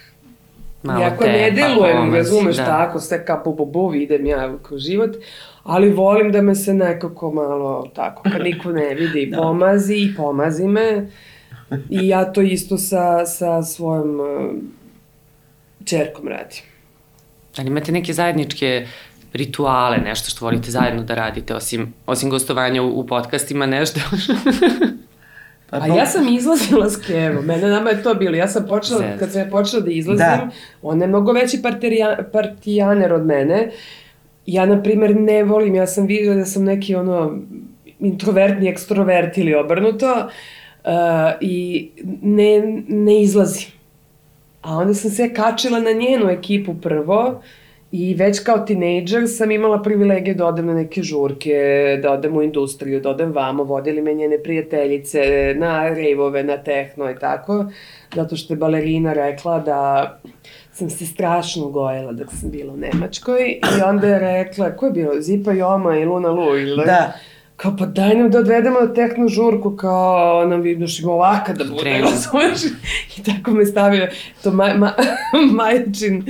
[0.82, 2.64] Malo Iako te, ne delujem, pa, razumeš, da.
[2.64, 5.16] tako, sve kao bu, bu, idem ja kroz život,
[5.64, 9.37] ali volim da me se nekako malo tako, kad niko ne vidi, da.
[9.37, 11.07] pomazi i pomazi me.
[11.90, 14.27] I ja to isto sa, sa svojom uh,
[15.85, 16.62] čerkom radim.
[17.59, 18.87] Ali imate neke zajedničke
[19.33, 24.01] rituale, nešto što volite zajedno da radite, osim, osim gostovanja u, u podcastima, nešto?
[25.70, 29.03] Pa A ja sam izlazila s Kevom, mene nama je to bilo, ja sam počela,
[29.18, 30.51] kad sam ja počela da izlazim, da.
[30.83, 31.62] on je mnogo veći
[32.33, 33.70] partijaner od mene,
[34.46, 37.38] ja na primer ne volim, ja sam videla da sam neki ono
[38.00, 40.12] introvertni ekstrovert ili obrnuto
[40.85, 40.90] uh,
[41.40, 41.88] i
[42.22, 43.68] ne, ne izlazim.
[44.62, 47.42] A onda sam se kačila na njenu ekipu prvo
[47.92, 51.57] I već kao tinejdžer sam imala privilegiju da odem na neke žurke,
[52.02, 55.20] da odem u industriju, da odem vamo, vodili me njene prijateljice
[55.57, 57.64] na rejvove, na tehno i tako,
[58.14, 60.20] zato što je balerina rekla da
[60.72, 64.92] sam se strašno gojela dok sam bila u Nemačkoj i onda je rekla, ko je
[64.92, 66.87] bilo, Zipa Joma i Luna Lu ili?
[66.87, 67.12] Da
[67.62, 71.64] kao pa daj nam da odvedemo na tehnu žurku, kao nam vidiš ima ovaka da
[71.64, 72.61] bude, razumeš?
[73.18, 74.08] I tako me stavio
[74.42, 74.92] to ma, ma,
[75.58, 76.24] majčin uh,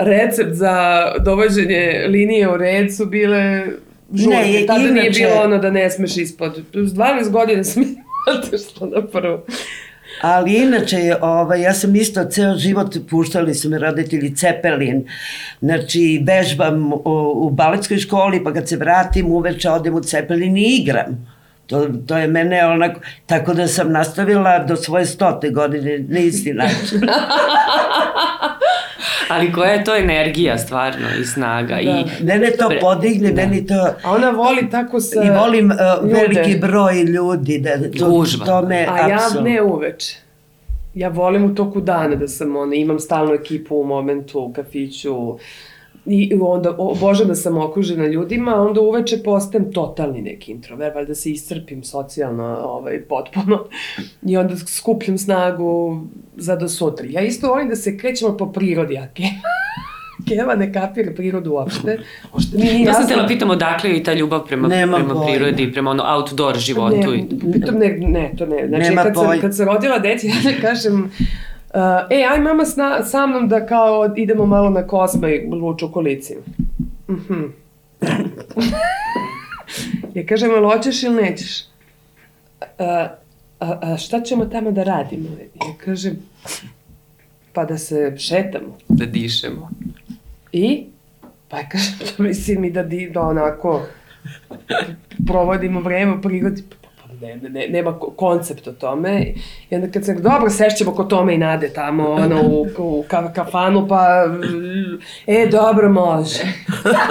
[0.00, 3.66] recept za dovođenje linije u red su bile
[4.14, 4.36] žurke.
[4.36, 4.94] Ne, Tada inače...
[4.94, 6.62] nije bilo ono da ne smeš ispod.
[6.72, 7.82] 12 godina sam
[8.38, 9.44] otišla na prvo.
[10.20, 15.04] Ali inače, ovaj, ja sam isto ceo život, puštali su me roditelji Cepelin,
[15.60, 17.00] znači vežbam u,
[17.34, 21.38] u baletskoj školi, pa kad se vratim uveče odem u Cepelin i igram.
[21.66, 26.52] To, to je mene onako, tako da sam nastavila do svoje stote godine na isti
[26.52, 27.00] način.
[29.28, 31.74] Ali koja je to energija stvarno i snaga.
[31.74, 31.80] Da.
[31.80, 32.04] I...
[32.24, 33.42] Mene to podigne, da.
[33.42, 33.88] meni to...
[34.02, 35.22] A ona voli tako sa...
[35.24, 37.58] I volim uh, veliki broj ljudi.
[37.58, 38.24] Da, to.
[38.46, 39.50] To me, A apsolutno.
[39.50, 40.16] ja ne uveče.
[40.94, 45.38] Ja volim u toku dana da sam, ona, imam stalnu ekipu u momentu, u kafiću,
[46.06, 51.30] i onda obožam da sam okružena ljudima, onda uveče postajem totalni neki introvert, valjda se
[51.30, 53.64] iscrpim socijalno ovaj, potpuno
[54.22, 56.00] i onda skupljam snagu
[56.36, 57.06] za do sutra.
[57.10, 59.08] Ja isto volim da se krećemo po prirodi, a
[60.28, 61.98] Keva ne kapira prirodu uopšte.
[62.32, 65.26] Ošte mi nije ja sam tela pitam odakle je ta ljubav prema, Nema prema pojma.
[65.26, 67.10] prirodi, prema ono outdoor životu.
[67.10, 68.68] Ne, pitam, ne, ne, to ne.
[68.68, 71.10] Znači, Nema kad, sam, kad sam rodila deci, ja ne kažem,
[71.74, 75.92] Uh, e, aj mama sna, sa mnom da kao idemo malo na Kosma i luču
[75.92, 76.40] kolicima.
[77.08, 77.50] Mm -hmm.
[80.14, 81.64] ja kažem, ali hoćeš ili nećeš?
[82.78, 83.08] A,
[83.60, 85.28] a, a šta ćemo tamo da radimo?
[85.54, 86.16] Ja kažem,
[87.52, 88.78] pa da se šetamo.
[88.88, 89.70] Da dišemo.
[90.52, 90.86] I?
[91.48, 93.82] Pa ja kažem, to mislim i da, di, da onako
[95.26, 96.62] provodimo vreme u prigodi
[97.20, 99.26] ne, ne, nema koncept o tome.
[99.70, 103.32] I onda kad sam, dobro, sešćemo kod tome i nade tamo, ono, u, u ka,
[103.32, 104.24] kafanu, pa,
[105.26, 106.42] e, dobro, može.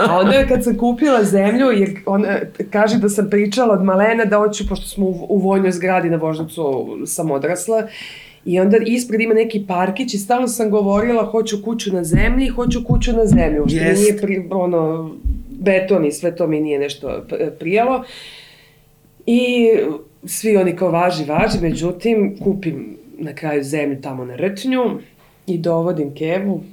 [0.10, 2.38] A onda kad sam kupila zemlju, jer ona
[2.72, 6.18] kaže da sam pričala od malena da hoću, pošto smo u, u vojnoj zgradi na
[6.18, 7.88] Vožncu sam odrasla,
[8.48, 12.84] I onda ispred ima neki parkić i stalno sam govorila hoću kuću na zemlji, hoću
[12.84, 13.60] kuću na zemlji.
[13.60, 15.12] Ušte mi nije pri, ono,
[15.50, 17.26] beton i sve to mi nije nešto
[17.60, 18.04] prijalo.
[19.28, 19.70] I
[20.26, 25.00] svi oni kao važi, važi, međutim, kupim na kraju zemlju tamo na rčnju
[25.48, 26.64] i dovodim kevu.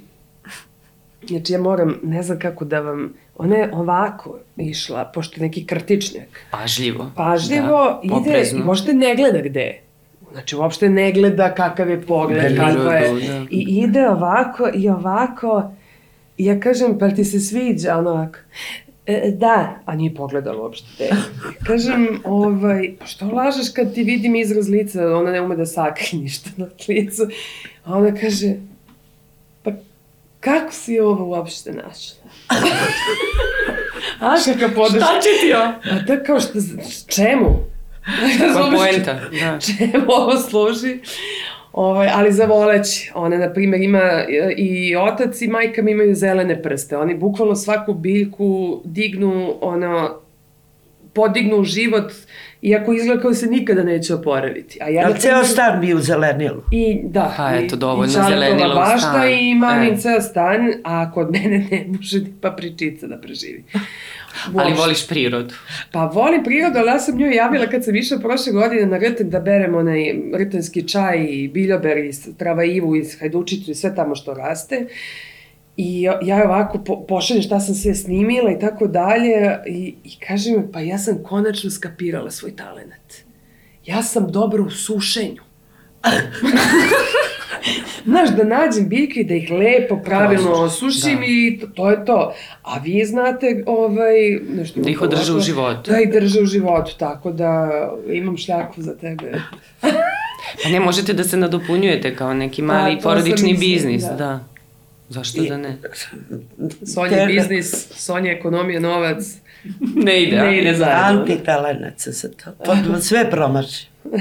[1.27, 5.65] Znači, ja moram, ne znam kako da vam, ona je ovako išla, pošto je neki
[5.65, 6.27] krtičnjak.
[6.51, 7.11] Pažljivo.
[7.15, 9.81] Pažljivo, da, ide i možete ne gleda gde je.
[10.31, 13.27] Znači, uopšte ne gleda kakav je pogled, kako je.
[13.27, 13.45] Da.
[13.49, 15.71] I ide ovako i ovako.
[16.37, 18.37] I ja kažem, pa ti se sviđa, ono ovako.
[19.07, 21.09] E, da, a nije pogledala uopšte te.
[21.63, 26.17] Kažem, ovaj, pa što lažeš kad ti vidim izraz lica, ona ne ume da sakri
[26.17, 27.27] ništa na licu.
[27.83, 28.53] A ona kaže,
[29.63, 29.71] pa
[30.39, 32.29] kako si ovo uopšte našla?
[34.19, 35.05] a kakav podrška.
[35.05, 35.73] Šta će ti ovo?
[35.91, 36.59] A da kao što,
[37.07, 37.59] čemu?
[38.53, 39.59] Pa poenta, da.
[39.59, 40.99] Čemu ovo služi?
[41.75, 43.11] Ovaj, ali za voleći.
[43.15, 46.97] Ona, na primjer, ima e, i otac i majka mi imaju zelene prste.
[46.97, 50.19] Oni bukvalno svaku biljku dignu, ono,
[51.13, 52.11] podignu život,
[52.61, 54.79] iako izgleda kao da se nikada neće oporaviti.
[54.81, 56.63] A ja, Ali ceo stan bi u zelenilo.
[56.71, 57.33] I, da.
[57.37, 59.97] Pa, eto, dovoljno zelenilo u bašta i mamin e.
[59.97, 63.63] ceo stan, a kod mene ne može ni papričica da preživi.
[64.55, 65.53] Ali voliš prirodu.
[65.91, 69.29] Pa volim prirodu, ali ja sam njoj javila kad sam išla prošle godine na rten
[69.29, 74.15] da berem onaj rtenski čaj i biljober i trava ivu i hajdučicu i sve tamo
[74.15, 74.87] što raste.
[75.77, 80.51] I ja ovako po, pošaljem šta sam sve snimila i tako dalje i, i kaže
[80.51, 83.13] mi, pa ja sam konačno skapirala svoj talenat.
[83.85, 85.41] Ja sam dobra u sušenju.
[88.05, 91.25] Znaš, da nađem biljke i da ih lepo, pravilno osušim da.
[91.25, 92.33] i to, to je to.
[92.61, 94.79] A vi znate, ovaj, nešto...
[94.79, 95.91] Da ih održe u životu.
[95.91, 97.69] Da ih drže u životu, tako da
[98.11, 99.41] imam šljaku za tebe.
[100.63, 104.15] pa ne možete da se nadopunjujete kao neki mali A, porodični biznis, da.
[104.15, 104.39] da.
[105.09, 105.77] Zašto I, da ne?
[106.93, 109.17] Sonja biznis, Sonja ekonomija, novac.
[109.95, 110.37] Ne ide.
[110.37, 111.21] Ne ide zajedno.
[111.21, 112.51] Antitelenaca se to.
[112.65, 113.87] Pa sve promaši.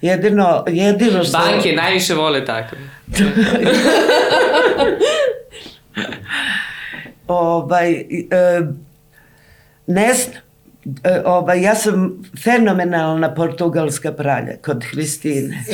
[0.00, 1.38] Jedino, jedino što...
[1.38, 2.76] Banke najviše vole tako.
[7.28, 8.04] ovaj, e,
[9.86, 10.36] ne znam,
[11.04, 15.64] e, ovaj, ja sam fenomenalna portugalska pralja kod Hristine.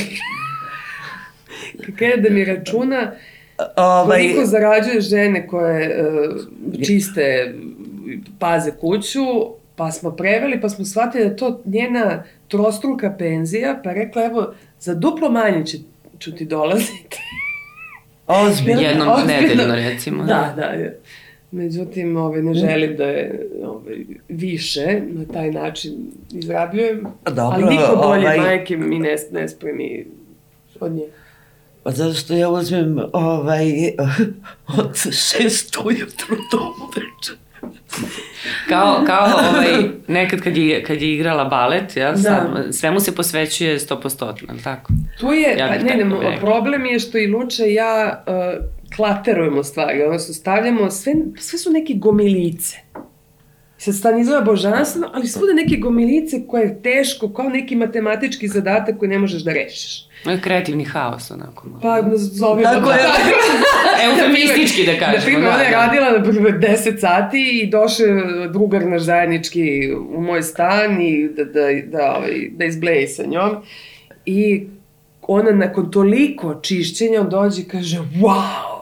[1.99, 3.13] Kada da mi računa
[3.77, 6.07] ovaj, koliko zarađuje žene koje uh,
[6.87, 7.55] čiste,
[8.39, 9.25] paze kuću,
[9.77, 14.95] pa smo preveli, pa smo shvatili da to njena trostruka penzija, pa rekla, evo, za
[14.95, 15.79] duplo manje će,
[16.19, 17.19] ću ti dolaziti.
[18.27, 18.81] Ozbiljno.
[18.81, 19.41] Jednom Ozbiljno.
[19.41, 20.25] nedeljno, recimo.
[20.25, 20.77] Da, da.
[20.77, 20.91] da.
[21.51, 23.97] Međutim, ove, ne želim da je ove,
[24.29, 25.93] više na taj način
[26.33, 27.07] izrabljujem.
[27.25, 28.39] Dobro, ali niko bolje ovaj...
[28.39, 30.07] majke mi ne, ne spremi
[30.81, 31.05] od nje.
[31.83, 33.67] Pa zato što ja uzmem ovaj,
[34.79, 37.44] od šest ujutru do uveče.
[38.69, 42.73] Kao, kao ovaj, nekad kad je, kad je igrala balet, ja, da.
[42.73, 44.93] sve mu se posvećuje 100%, tako?
[45.21, 48.65] Tu je, ja pa ne, ne, problem je što i Luča i ja uh,
[48.97, 52.77] klaterujemo stvari, odnosno stavljamo, sve, sve su neke gomilice.
[53.85, 58.99] Sad stan izgleda božanstveno, ali svuda neke gomilice koje je teško, kao neki matematički zadatak
[58.99, 60.09] koji ne možeš da rešiš.
[60.41, 61.69] Kreativni haos, onako.
[61.83, 62.99] Pa, zove Tako je.
[64.05, 65.17] Eufemistički da kažemo.
[65.17, 65.77] Na primjer, da, ona je da.
[65.77, 71.45] radila, na primjer, 10 sati i došao drugar naš zajednički u moj stan i da,
[71.45, 73.57] da, da, ovaj, da izbleji sa njom.
[74.27, 74.67] I
[75.23, 78.74] ona nakon toliko čišćenja dođe i kaže, wow,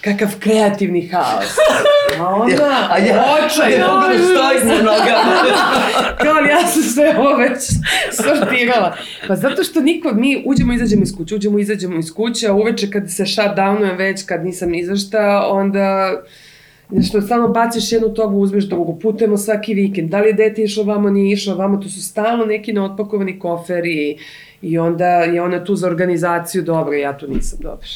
[0.00, 1.56] kakav kreativni haos.
[2.20, 5.42] A onda, a ja, očaj, ja mogu da stojim na nogama.
[6.22, 7.58] Kao ja sam sve ovo već
[8.12, 8.96] sortirala.
[9.28, 12.90] Pa zato što niko, mi uđemo, izađemo iz kuće, uđemo, izađemo iz kuće, a uveče
[12.90, 16.12] kad se shutdownujem već, kad nisam izašta, onda
[16.90, 20.84] nešto stalno baciš jednu togu, uzmeš drugu, putujemo svaki vikend, da li je dete išlo
[20.84, 24.18] vamo, nije išlo vamo, to su stalno neki neotpakovani koferi
[24.62, 27.86] i onda je ona tu za organizaciju dobra, ja tu nisam dobra.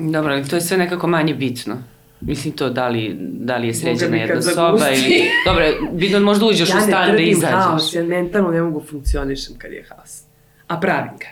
[0.00, 1.76] Dobro, ali to je sve nekako manje bitno.
[2.20, 5.22] Mislim to da li, da li je sređena jedna soba ili...
[5.46, 7.50] Dobro, bitno možda uđeš ja u stan da izađeš.
[7.50, 10.22] Ja ne haos, ja mentalno ne mogu funkcionišem kad je haos.
[10.66, 11.26] A pravim ga.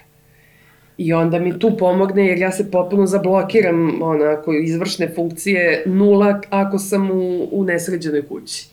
[0.99, 6.79] I onda mi tu pomogne jer ja se potpuno zablokiram onako izvršne funkcije nula ako
[6.79, 8.67] sam u, u nesređenoj kući.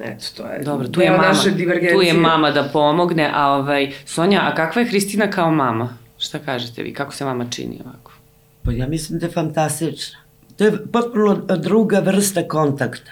[0.00, 1.34] Eto, to je Dobro, tu je, mama,
[1.92, 5.96] tu je mama da pomogne, a ovaj, Sonja, a kakva je Hristina kao mama?
[6.18, 8.03] Šta kažete vi, kako se mama čini ovako?
[8.64, 10.18] Pa ja mislim da je fantastična.
[10.56, 13.10] To je potpuno druga vrsta kontakta.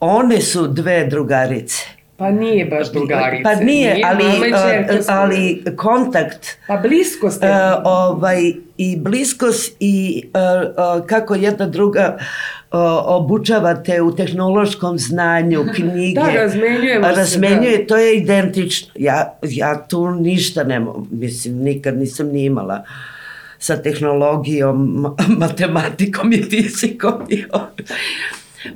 [0.00, 1.82] One su dve drugarice.
[2.16, 3.42] Pa nije baš drugarice.
[3.42, 6.46] Pa nije, nije ali, uh, ali kontakt.
[6.66, 7.46] Pa blisko ste.
[7.46, 7.54] Uh,
[7.84, 16.20] ovaj, I bliskost i uh, uh, kako jedna druga uh, obučavate u tehnološkom znanju, knjige.
[16.20, 17.82] da, razmenjujemo razmenjuje, se.
[17.82, 17.86] Da.
[17.86, 18.92] To je identično.
[18.96, 22.84] Ja, ja tu ništa ne mislim, nikad nisam ni imala.
[22.84, 23.17] Uh,
[23.58, 25.06] sa tehnologijom,
[25.42, 27.26] matematikom i fizikom.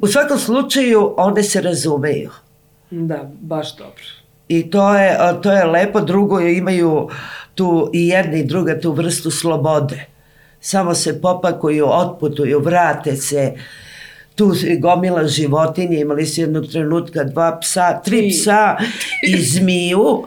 [0.00, 2.30] U svakom slučaju one se razumeju.
[2.90, 4.04] Da, baš dobro.
[4.48, 6.00] I to je, to je lepo.
[6.00, 7.08] Drugo imaju
[7.54, 10.04] tu i jedna i druga tu vrstu slobode.
[10.60, 13.52] Samo se popakuju, otputuju, vrate se.
[14.34, 18.76] Tu gomila životinje, imali su jednog trenutka dva psa, tri psa
[19.26, 20.24] i zmiju.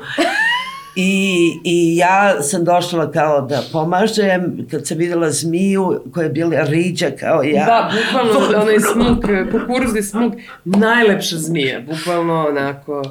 [0.95, 6.63] I, I ja sam došla kao da pomažem, kad sam videla zmiju koja je bila
[6.63, 7.65] riđa kao ja.
[7.65, 13.03] Da, bukvalno onaj smuk, kukuruzni smuk, najlepša zmija, bukvalno onako...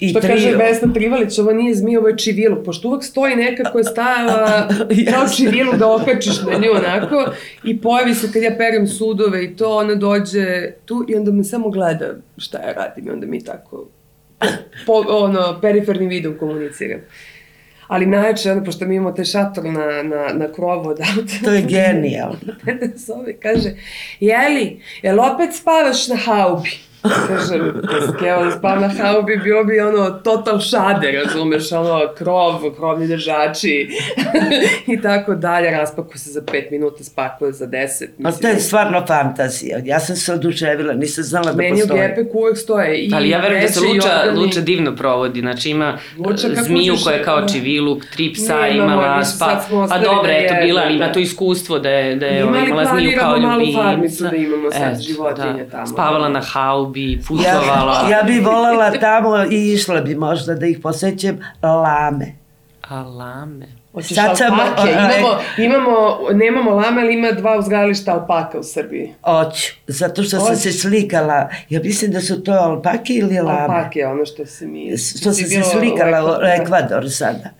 [0.00, 0.28] I što tri...
[0.28, 3.84] kaže Vesna Privalić, ovo nije zmija, ovo je čivilu, pošto uvek stoji neka koja je
[3.84, 4.68] stajala
[5.14, 7.32] kao čivilu da okačiš na nju onako.
[7.64, 11.44] I pojavi se kad ja perem sudove i to, ona dođe tu i onda me
[11.44, 13.86] samo gleda šta ja radim i onda mi tako
[14.86, 17.00] po, ono, perifernim vidom komuniciram.
[17.86, 21.32] Ali najče, ono, pošto mi imamo te šator na, na, na krovu od auta.
[21.44, 22.38] To je genijalno.
[22.62, 23.70] Dete zove, kaže,
[24.20, 26.70] jeli, jel opet spavaš na haubi?
[27.02, 27.60] Kažem,
[28.28, 33.88] evo, da spav na haubi, bio bi ono total šade, razumeš, ono, krov, krovni držači
[34.94, 38.10] i tako dalje, raspakuje se za pet minuta, spakuje za deset.
[38.18, 42.00] Mislim, A to je stvarno fantazija, ja sam se oduševila, nisam znala da Meni postoje.
[42.00, 44.38] Meni u Gepeku uvek stoje i Ali ja verujem da se Luča, organi...
[44.38, 49.24] Luča divno provodi, znači ima Luča, zmiju koja je kao čiviluk, tri psa ne, imala,
[49.24, 51.12] spa, pa dobro, eto, bila, ali ima da.
[51.12, 53.52] to iskustvo da je, da je imala zmiju kao ljubimca.
[53.52, 55.86] Imali planiramo malu farmicu da imamo sad životinje da, tamo.
[55.86, 56.91] Spavala na haubi,
[57.28, 62.32] putovala Ja, ja bi volala tamo i išla bi možda da ih posećem lame.
[62.88, 63.66] A lame?
[63.92, 64.90] Hoćeš Sad sam, alpake?
[64.90, 69.14] Imamo, imamo, nemamo lame, ali ima dva uzgajališta alpaka u Srbiji.
[69.22, 70.42] Oću, zato što Oć.
[70.46, 71.48] sam se slikala.
[71.68, 73.60] Ja mislim da su to alpake ili lame.
[73.60, 74.98] Alpake, ono što se mi...
[74.98, 77.50] Što sam se slikala u Ekvador sada.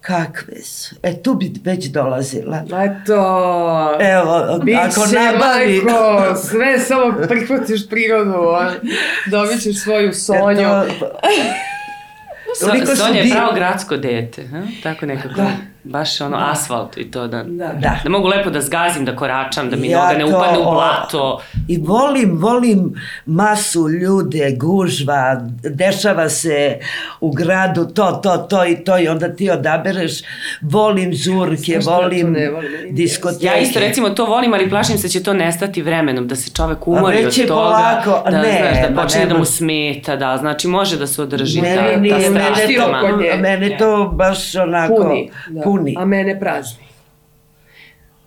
[0.00, 0.96] Kakve su.
[1.02, 2.62] E, tu bi već dolazila.
[2.66, 3.14] Eto.
[4.00, 5.82] Evo, Biće, ako nabavi...
[5.82, 8.38] Majko, sve samo prihvatiš prirodu.
[9.30, 10.68] Dobit ćeš svoju Sonju.
[10.96, 11.10] Eto,
[12.58, 14.62] So, Sonja je pravo gradsko dete, ha?
[14.82, 15.34] tako nekako.
[15.34, 15.50] Da.
[15.84, 16.50] Baš ono da.
[16.52, 17.72] asfalt i to da, da.
[17.72, 18.00] Da.
[18.04, 21.40] da mogu lepo da zgazim, da koračam, da mi ja noga ne upadne u blato.
[21.68, 22.94] I volim, volim
[23.26, 26.78] masu ljude, gužva, dešava se
[27.20, 30.12] u gradu to, to, to i to i onda ti odabereš.
[30.60, 33.46] Volim žurke, volim, volim diskoteke.
[33.46, 36.50] Ja isto recimo to volim, ali plašim se da će to nestati vremenom, da se
[36.50, 37.54] čovek umori od toga.
[37.54, 41.60] Polako, da, ne, znaš, da počne da mu smeta, da, znači može da se održi
[41.60, 42.32] mene, ta, ta strast.
[42.32, 45.30] Mene to, mene to baš onako puni.
[45.48, 45.94] Da puni.
[45.98, 46.90] A mene prazni.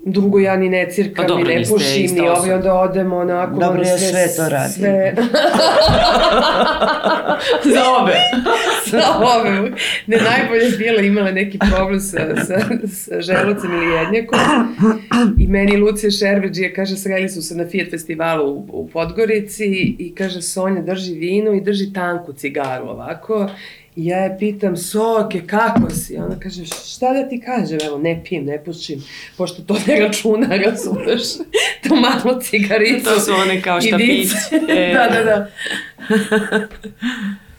[0.06, 3.60] Drugo, ja ni ne cirkam, pa, ni ne pušim, ni ovi, onda odemo onako...
[3.60, 4.74] Dobro, ja sve, sve to radim.
[4.74, 5.14] Sve...
[7.74, 8.14] Za obe.
[8.92, 9.04] Za
[9.40, 9.72] obe.
[10.08, 14.40] Ne, najbolje je bila, imala neki problem sa, sa, sa želucem ili jednjakom.
[15.40, 20.16] I meni Lucija Šerbeđija kaže, sreli su se na Fiat festivalu u, u Podgorici i
[20.16, 23.50] kaže, Sonja drži vino i drži tanku cigaru ovako
[23.96, 26.18] I ja je pitam, Soke, kako si?
[26.18, 27.80] Ona kaže, šta da ti kažem?
[27.86, 29.04] Evo, ne pijem, ne pušim,
[29.38, 31.22] pošto to ne računa, razumeš?
[31.88, 33.06] to malo cigaricu.
[33.06, 34.28] To su one kao štapić.
[34.70, 34.94] E.
[34.96, 35.48] da, da, da.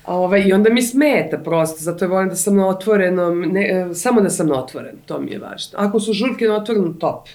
[0.05, 3.69] A ovaj, I onda mi smeta prosto, zato je volim da sam na otvorenom, ne,
[3.69, 5.79] e, samo da sam na otvoren, to mi je važno.
[5.79, 7.29] Ako su žurke na otvorenom, top.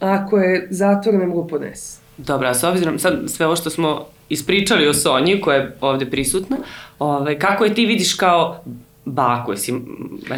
[0.00, 1.98] Ako je zatvoren, ne mogu podnesi.
[2.16, 6.10] Dobro, a s obzirom, sad sve ovo što smo ispričali o Sonji, koja je ovde
[6.10, 6.56] prisutna,
[6.98, 8.64] ovaj, kako je ti vidiš kao
[9.04, 9.74] baku, jesi,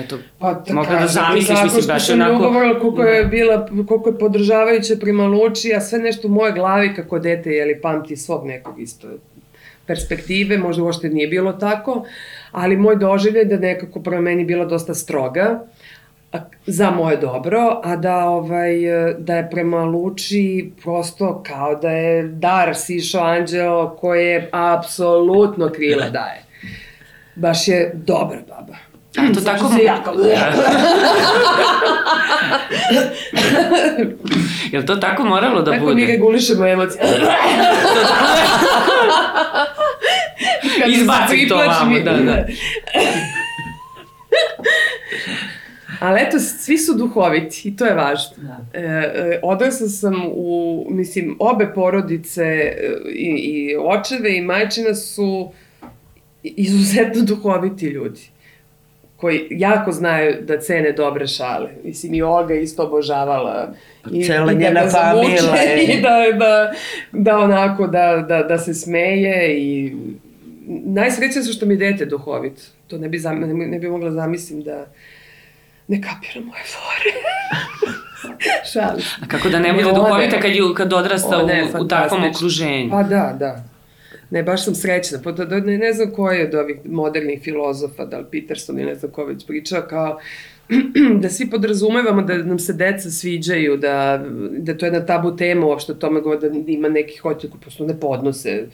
[0.05, 2.43] eto, pa, da mogla da zamisliš, mislim, baš onako...
[2.43, 6.53] Tako što koliko je bila, koliko je podržavajuća prema Luči, a sve nešto u moje
[6.53, 9.09] glavi kako dete, jeli, pamti svog nekog isto
[9.87, 12.05] perspektive, možda uopšte nije bilo tako,
[12.53, 15.67] ali moj doživlje je da nekako prema meni bila dosta stroga,
[16.67, 18.75] za moje dobro, a da ovaj
[19.19, 26.43] da je prema Luči prosto kao da je dar sišao anđeo koje apsolutno krila daje.
[27.35, 28.77] Baš je dobra baba.
[29.17, 30.13] A to tako se jako...
[34.73, 35.95] Jel to tako moralo da tako bude?
[35.95, 37.03] Tako mi regulišemo emocije.
[40.89, 42.45] Izbaci to vamo, da, da.
[46.01, 48.37] Ali eto, svi su duhoviti i to je važno.
[48.37, 48.61] Da.
[48.73, 52.75] E, e, odrasla sam u, mislim, obe porodice e,
[53.13, 55.53] i, i očeve i majčina su
[56.43, 58.35] izuzetno duhoviti ljudi
[59.25, 61.71] koji jako znaju da cene dobre šale.
[61.85, 63.75] Mislim, i Olga isto obožavala.
[64.13, 65.73] I, Cela i da njena familija.
[65.89, 66.73] I da, da,
[67.13, 69.97] da onako, da, da, da se smeje i
[70.67, 72.71] najsrećnije su što mi dete duhovit.
[72.87, 74.87] To ne bi, zam, ne bi mogla zamislim da
[75.89, 77.11] ne kapira moje fore.
[78.73, 79.05] Šalim.
[79.23, 81.39] A kako da ne bude duhovita kad, ju, kad odrasta
[81.79, 82.91] u, u takvom okruženju?
[82.91, 83.65] Pa da, da.
[84.31, 85.19] Ne, baš sam srećna.
[85.25, 88.79] Pa da, da, ne, ne znam ko je od ovih modernih filozofa, da li Peterson
[88.79, 90.19] ili ne znam ko već pričao, kao
[91.23, 95.67] da svi podrazumevamo da nam se deca sviđaju, da, da to je jedna tabu tema
[95.67, 98.67] uopšte o tome da ima neki hoće koji prosto ne podnose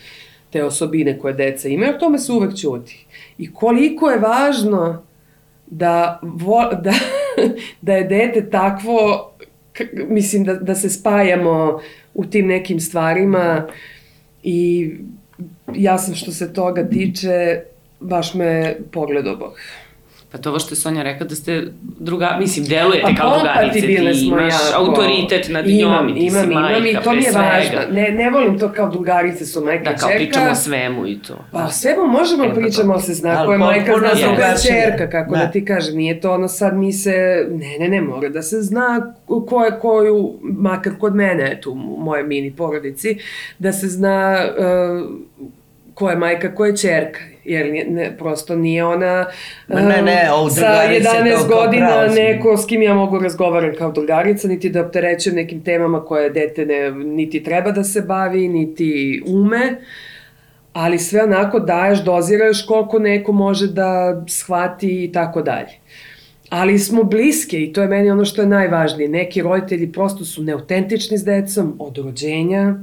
[0.51, 3.07] te osobine koje deca imaju, o tome se uvek ćuti.
[3.39, 5.10] I koliko je važno
[5.71, 6.93] da, vo, da,
[7.81, 9.31] da je dete takvo,
[10.09, 11.81] mislim da, da se spajamo
[12.15, 13.67] u tim nekim stvarima
[14.43, 14.91] i
[15.75, 17.61] ja sam što se toga tiče,
[18.01, 19.59] baš me pogledao Bog.
[20.33, 23.87] Pa to ovo što je Sonja rekla da ste druga, mislim, delujete pa, kao drugarice,
[23.87, 27.13] ti imaš jako, autoritet nad imam, njom i ti imam, si majka, imam, i to
[27.13, 27.79] mi je važno.
[27.93, 30.25] Ne, ne volim to kao drugarice su majka da, kao čerka.
[30.25, 31.45] pričamo o svemu i to.
[31.53, 34.59] Pa o svemu možemo da pričamo, se zna ko je majka, zna se koja je
[34.59, 35.39] čerka, kako da.
[35.39, 38.63] da ti kažem, nije to ono sad mi se, ne, ne, ne, mora da se
[38.63, 39.15] zna
[39.49, 43.17] ko je koju, makar kod mene, eto, u moje mini porodici,
[43.59, 45.11] da se zna uh,
[45.95, 47.21] ko je majka, ko je čerka
[47.51, 49.27] jer ne, prosto nije ona
[49.69, 54.71] ne, ne, um, sa 11 godina neko s kim ja mogu razgovaram kao drugarica, niti
[54.71, 59.77] da opterećujem nekim temama koje dete ne, niti treba da se bavi, niti ume,
[60.73, 65.81] ali sve onako daješ, doziraš koliko neko može da shvati i tako dalje.
[66.51, 69.09] Ali smo bliske i to je meni ono što je najvažnije.
[69.09, 72.75] Neki roditelji prosto su neautentični s decom od rođenja,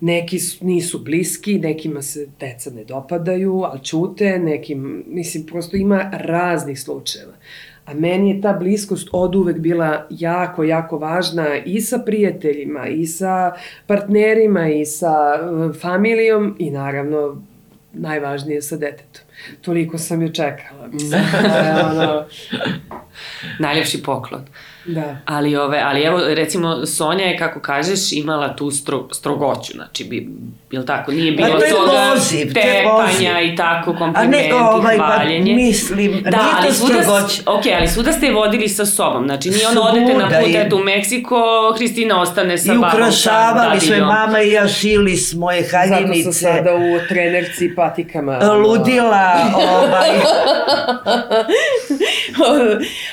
[0.00, 6.10] neki su, nisu bliski, nekima se deca ne dopadaju, ali čute, nekim, mislim, prosto ima
[6.12, 7.32] raznih slučajeva.
[7.84, 13.06] A meni je ta bliskost od uvek bila jako, jako važna i sa prijateljima, i
[13.06, 13.52] sa
[13.86, 17.42] partnerima, i sa e, familijom i naravno
[17.92, 19.22] najvažnije sa detetom.
[19.60, 20.88] Toliko sam je čekala.
[20.92, 21.20] Mislim,
[21.90, 22.24] ono...
[23.58, 24.44] Najljepši poklon.
[24.84, 25.16] Da.
[25.26, 30.28] Ali, ove, ali evo, recimo, Sonja je, kako kažeš, imala tu stro, strogoću, znači, bi,
[30.70, 35.52] bil tako, nije bilo to toga poziv, tepanja i tako, komplimenti, A ne, ovaj, hvaljenje.
[35.52, 37.42] Pa, mislim, da, nije ali to strogoća.
[37.46, 40.76] ok, ali svuda ste je vodili sa sobom, znači nije ono odete na put, eto,
[40.76, 41.36] u Meksiko,
[41.76, 42.88] Hristina ostane sa I babom.
[42.88, 46.22] ukrašavali sve, mama i ja šili s moje haljinice.
[46.22, 48.38] Zato su sada u trenerci patikama.
[48.54, 50.10] Ludila, ovaj...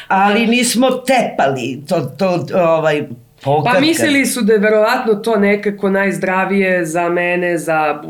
[0.08, 1.57] ali nismo tepali,
[1.88, 3.08] to, to, ovaj,
[3.44, 3.80] Pokratka.
[3.80, 8.02] Pa mislili su da je verovatno to nekako najzdravije za mene, za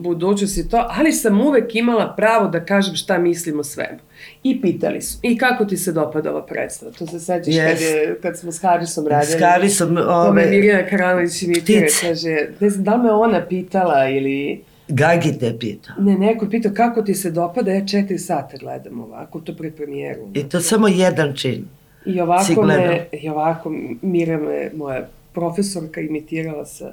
[0.00, 3.98] budućnost i to, ali sam uvek imala pravo da kažem šta mislim o svemu.
[4.42, 6.92] I pitali su, i kako ti se dopada ova predstava?
[6.92, 7.68] To se sećaš yes.
[7.70, 9.38] kad, je, kad smo s Harisom radili.
[9.38, 10.26] S Harisom, ove...
[10.26, 14.60] To me Mirjana Karanović imitira, kaže, ne znam, da li me ona pitala ili...
[14.88, 15.94] Gagi te pitao.
[15.98, 19.70] Ne, neko je pitao kako ti se dopada, ja četiri sata gledam ovako, to pre
[19.70, 20.28] premijeru.
[20.34, 21.64] I to samo jedan čin.
[22.06, 23.72] I ovako me, i ovako
[24.02, 26.92] Mira me, moja profesorka imitirala sa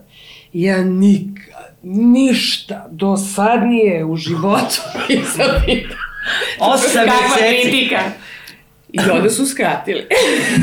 [0.54, 6.02] ja nikad, ništa dosadnije u životu nisam pitala.
[6.60, 7.62] Osam meseci.
[7.62, 8.00] kritika.
[8.94, 10.06] I onda su skratili.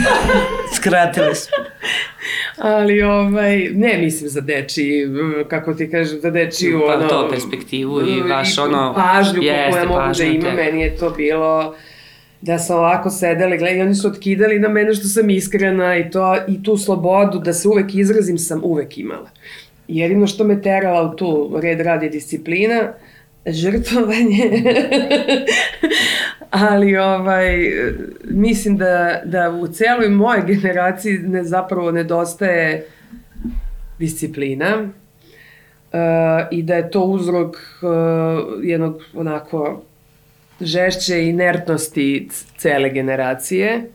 [0.76, 1.50] skratili su.
[2.58, 5.06] Ali, ovaj, ne mislim za deči,
[5.48, 7.08] kako ti kažem, za dečiju, pa, ono...
[7.08, 8.94] to perspektivu i vaš, ono...
[8.94, 11.74] Pažnju koju ja mogu da imam, meni je to bilo
[12.44, 16.10] da sam ovako sedela i gledali, oni su otkidali na mene što sam iskrena i,
[16.10, 19.30] to, i tu slobodu da se uvek izrazim sam uvek imala.
[19.88, 22.92] Jedino što me terala u tu red radi disciplina,
[23.46, 24.62] žrtvovanje,
[26.68, 27.72] ali ovaj,
[28.24, 32.86] mislim da, da u celoj moje generaciji ne, zapravo nedostaje
[33.98, 34.88] disciplina uh,
[36.50, 37.90] i da je to uzrok uh,
[38.62, 39.82] jednog onako
[40.60, 43.90] žešće inertnosti cele generacije,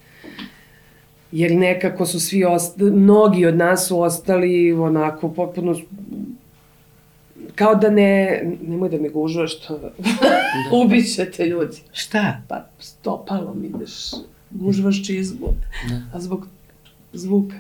[1.32, 5.76] jer nekako su svi ostali, mnogi od nas su ostali onako potpuno
[7.56, 9.92] kao da ne, nemoj da me gužvaš, što da.
[10.84, 11.78] ubićete ljudi.
[11.94, 12.42] Šta?
[12.48, 14.12] Pa stopalom ideš,
[14.52, 15.48] gužvaš čizmu,
[15.90, 16.02] da.
[16.14, 16.48] a zbog
[17.14, 17.56] zvuka.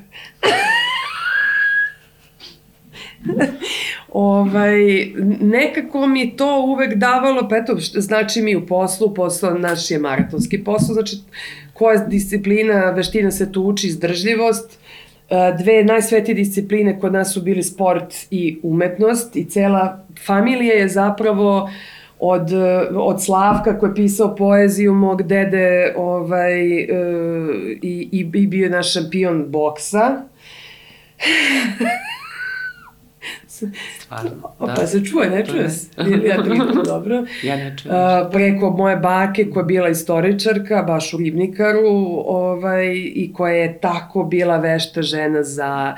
[4.13, 5.05] ovaj,
[5.41, 10.63] nekako mi to uvek davalo, pa eto, znači mi u poslu, posao naš je maratonski
[10.63, 11.17] posao, znači
[11.73, 14.79] koja disciplina, veština se tu uči, izdržljivost,
[15.29, 20.87] e, dve najsvetije discipline kod nas su bili sport i umetnost i cela familija je
[20.87, 21.69] zapravo
[22.19, 22.49] od,
[22.95, 26.87] od Slavka koji je pisao poeziju mog dede ovaj, e,
[27.81, 30.21] i, i bio je naš šampion boksa.
[33.99, 34.73] Stvarno, da.
[34.75, 35.89] Pa se čuje, ne čuje se.
[36.25, 37.23] Ja to dobro.
[37.43, 37.97] ja ne čujem.
[37.97, 43.79] Uh, preko moje bake koja je bila istoričarka, baš u Ribnikaru, ovaj, i koja je
[43.79, 45.95] tako bila vešta žena za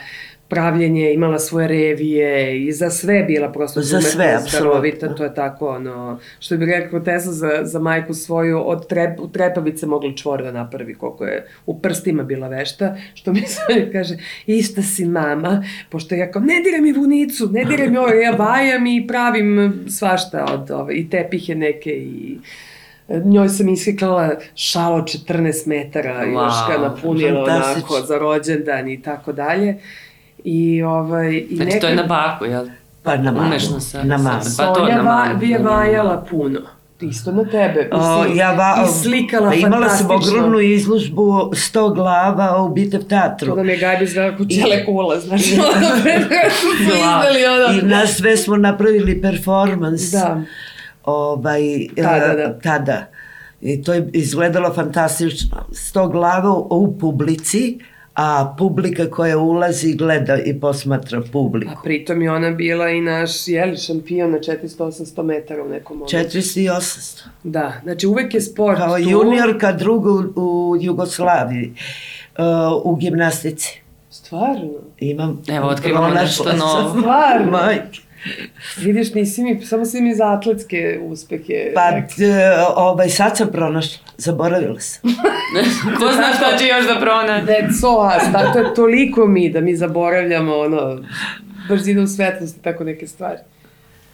[0.52, 5.14] pravljenje, imala svoje revije i za sve bila prosto za sve, apsolutno.
[5.18, 9.28] To je tako, ono, što bi rekao Tesla za, za majku svoju, od trep, u
[9.28, 14.18] trepavice mogla čvor da napravi, koliko je u prstima bila vešta, što mi se kaže,
[14.46, 18.32] ista si mama, pošto ja kao, ne diraj mi vunicu, ne diraj mi ovo, ja
[18.32, 22.38] vajam i pravim svašta od ove, i tepihe neke i
[23.26, 29.34] njoj sam ishiklala šalo 14 metara, wow, još ga napunila onako za rođendan i tako
[29.34, 29.78] dalje.
[30.44, 31.80] I, ovaj, i znači, neka...
[31.80, 32.66] to je na baku, jel?
[33.04, 33.46] Pa na malu.
[33.46, 34.44] Umešno sa, na malu.
[34.58, 35.40] Pa to Sonja na malu.
[35.40, 36.60] va, je vajala puno.
[37.02, 37.90] Isto na tebe.
[37.92, 43.04] Mislim, o, ja va, I slikala pa imala sam ogromnu izložbu 100 glava u Bitev
[43.04, 43.56] teatru.
[43.56, 45.42] To da je Gabi zna kućele kula, znaš.
[46.62, 47.80] su izdali ono.
[47.80, 50.12] I nas sve smo napravili performans.
[50.12, 50.42] Da.
[51.04, 51.62] Ovaj,
[51.96, 52.60] tada, da.
[52.60, 53.06] tada.
[53.62, 55.66] I to je izgledalo fantastično.
[55.72, 57.80] 100 glava u publici,
[58.16, 61.72] a publika koja ulazi gleda i posmatra publiku.
[61.78, 66.18] A pritom je ona bila i naš, jeli, šampion na 400-800 metara u nekom momentu.
[66.18, 67.24] 400 i 800.
[67.44, 69.10] Da, znači uvek je sport Kao tu.
[69.10, 71.74] juniorka drugu u Jugoslaviji,
[72.38, 72.46] uh,
[72.84, 73.82] u gimnastici.
[74.10, 74.70] Stvarno?
[75.00, 75.42] Imam.
[75.48, 77.00] Evo, otkrivamo nešto novo.
[77.00, 77.52] Stvarno?
[77.58, 78.00] Majke.
[78.78, 81.72] Vidiš, nisi mi, samo si mi za atletske uspehe.
[81.74, 81.92] Pa,
[82.76, 85.02] ovaj, sad sam pronašla, zaboravila sam.
[86.00, 87.46] Ko zna šta će još da pronaći?
[87.46, 91.04] Deco, a to je toliko mi da mi zaboravljamo, ono,
[91.70, 93.40] brzinu svetlosti, tako neke stvari.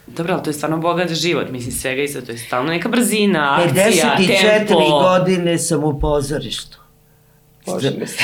[0.07, 3.59] Dobro, ali to je stvarno bogat život, mislim, svega i to je stalno neka brzina,
[3.65, 4.27] akcija, 54
[4.67, 4.73] tempo.
[4.73, 6.77] 54 godine sam u pozorištu.
[7.65, 8.05] Bože me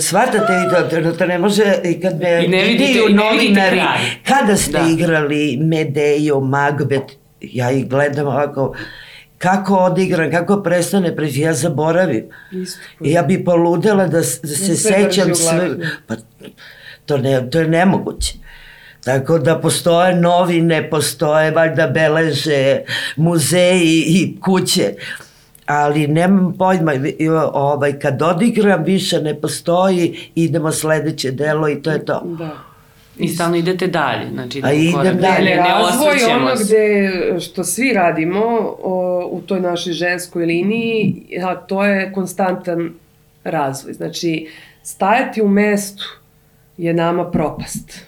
[0.00, 3.70] Svatate i to, to ne može, i kad me I ne vidite, i ne vidite
[3.70, 3.98] kraj.
[4.26, 4.86] Kada ste da.
[4.90, 7.02] igrali Medeju, Magbet,
[7.40, 8.76] ja ih gledam ovako,
[9.38, 12.24] kako odigram, kako prestane, pre ja zaboravim.
[12.52, 12.80] Isto.
[13.00, 15.68] I ja bi poludela da, da se sećam sve.
[16.06, 16.14] Pa,
[17.06, 18.34] to, ne, to je nemoguće.
[19.04, 22.80] Tako da postoje novine, postoje valjda beleže,
[23.16, 24.94] muzeji i kuće
[25.68, 26.92] ali nemam pojma,
[27.52, 32.22] ovaj, kad odigram više ne postoji, idemo sledeće delo i to je to.
[32.38, 32.56] Da.
[33.18, 35.14] I stalno idete dalje, znači A idem dalje.
[35.14, 35.50] dalje.
[35.50, 38.44] Ne Razvoj ono gde, što svi radimo
[38.82, 42.90] o, u toj našoj ženskoj liniji, a to je konstantan
[43.44, 43.92] razvoj.
[43.92, 44.48] Znači,
[44.82, 46.04] stajati u mestu
[46.76, 48.06] je nama propast.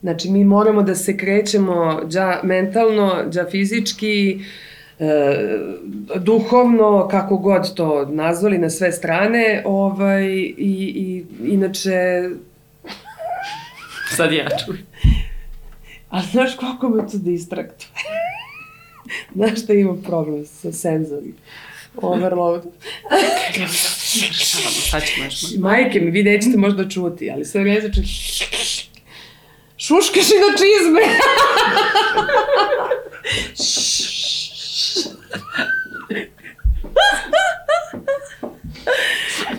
[0.00, 4.67] Znači, mi moramo da se krećemo dža mentalno, dža fizički, e,
[6.16, 12.22] duhovno, kako god to nazvali na sve strane, ovaj, i, i inače
[14.16, 14.86] Sad ja čujem.
[16.10, 17.88] A znaš koliko me to distraktuje?
[19.34, 21.34] znaš da imam problem sa senzorima?
[21.96, 22.62] Overload.
[24.90, 25.34] Sad ćemo još.
[25.58, 28.02] Majke mi, vi nećete možda čuti, ali sve vreme znači...
[29.76, 31.00] Šuškaš i na čizme!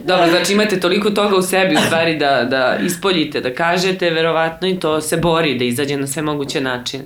[0.05, 4.67] Dobro, znači imate toliko toga u sebi u stvari da, da ispoljite, da kažete, verovatno
[4.67, 7.03] i to se bori da izađe na sve moguće načine.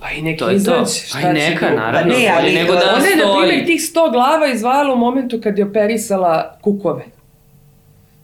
[0.00, 3.06] Pa i neka izađe, šta Pa i neka, naravno, pa ne, ali, nego da ona
[3.06, 7.04] je, na primjer, tih sto glava izvala u momentu kad je operisala kukove.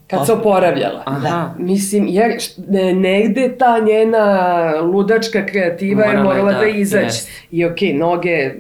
[0.06, 1.02] Kad se oporavljala.
[1.06, 1.28] Aha.
[1.28, 1.54] Da.
[1.58, 2.32] Mislim, jer
[2.94, 7.18] negde ta njena ludačka kreativa Morala je morala da, da izađe.
[7.50, 8.50] I okej, okay, noge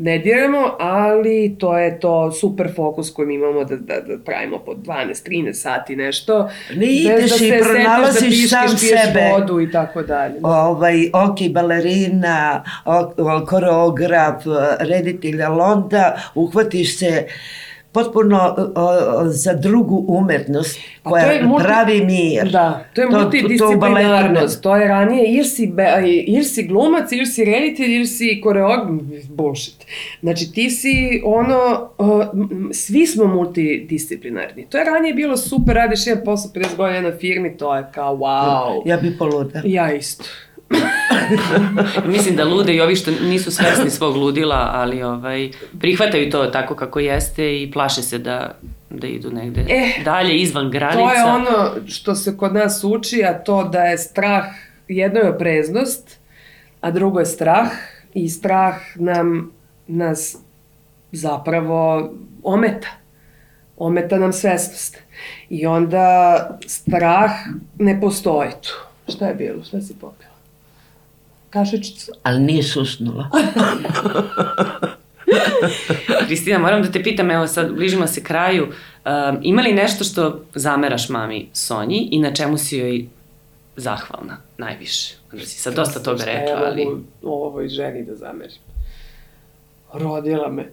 [0.00, 4.58] ne diramo, ali to je to super fokus koji mi imamo da, da, da pravimo
[4.58, 6.50] po 12-13 sati nešto.
[6.74, 9.30] Ne ideš da i pronalaziš da piškeš, sam sebe.
[9.32, 10.34] vodu i tako dalje.
[10.42, 14.44] Ovaj, ok, balerina, ok, koreograf,
[14.78, 17.26] reditelj, ali onda uhvatiš se
[17.92, 22.50] potpuno o, za drugu umetnost koja to je multi, pravi mir.
[22.50, 24.56] Da, to je to, multidisciplinarnost.
[24.56, 28.06] To, to, to je ranije ili si, be, ili si glumac, ili si reditelj, ili
[28.06, 28.88] si koreograf,
[29.28, 29.86] bullshit.
[30.20, 32.24] Znači ti si ono, o,
[32.72, 34.66] svi smo multidisciplinarni.
[34.66, 38.16] To je ranije bilo super, radiš jedan posao 50 godina na firmi, to je kao
[38.16, 38.82] wow.
[38.86, 39.62] Ja bi poluda.
[39.64, 40.24] Ja isto.
[42.16, 45.50] Mislim da lude i ovi što nisu svesni svog ludila, ali ovaj,
[45.80, 48.54] prihvataju to tako kako jeste i plaše se da,
[48.90, 51.08] da idu negde eh, dalje, izvan granica.
[51.08, 54.44] To je ono što se kod nas uči, a to da je strah,
[54.88, 56.18] jedno je opreznost,
[56.80, 57.68] a drugo je strah
[58.14, 59.50] i strah nam
[59.86, 60.36] nas
[61.12, 62.10] zapravo
[62.42, 62.88] ometa.
[63.76, 64.98] Ometa nam svesnost.
[65.48, 67.30] I onda strah
[67.78, 68.72] ne postoji tu.
[69.12, 69.64] Šta je bilo?
[69.64, 70.29] Šta si popio?
[71.50, 72.12] Kašičicu.
[72.22, 73.30] Ali nije susnula.
[76.26, 80.44] Kristina, moram da te pitam, evo sad bližimo se kraju, um, ima li nešto što
[80.54, 83.04] zameraš mami Sonji i na čemu si joj
[83.76, 85.14] zahvalna najviše?
[85.32, 86.82] Da si sad dosta toga rekla, ali...
[86.82, 88.56] Evo ovoj ženi da zamerim.
[89.92, 90.70] Rodila me.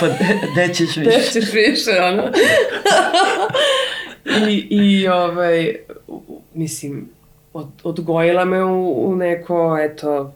[0.00, 0.06] pa
[0.52, 1.10] gde ćeš više?
[1.10, 2.22] Gde ćeš više, ono.
[4.50, 5.76] I, I, ovaj,
[6.54, 7.08] mislim,
[7.52, 10.32] od, odgojila me u, u neko, eto,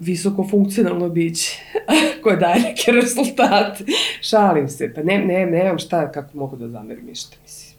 [0.00, 1.58] visoko funkcionalno biće
[2.22, 3.84] koje daje neke rezultate.
[4.20, 7.70] Šalim se, pa ne, ne, nemam šta, kako mogu da zamerim ništa, mislim.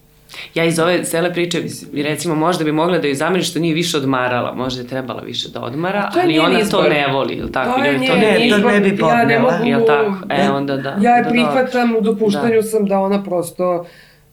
[0.56, 1.62] Ja iz ove cele priče,
[1.94, 5.50] recimo, možda bi mogla da ju zameri što nije više odmarala, možda je trebala više
[5.50, 6.84] da odmara, ali ona izbor.
[6.84, 7.80] to ne voli, ili tako?
[7.80, 9.20] To je njen to ne, izbor, to ne bi podnela.
[9.20, 10.16] Ja ne mogu, jel tako?
[10.30, 10.98] E, onda da.
[11.02, 12.64] Ja je da, prihvatam, u dopuštanju da.
[12.64, 13.86] sam da ona prosto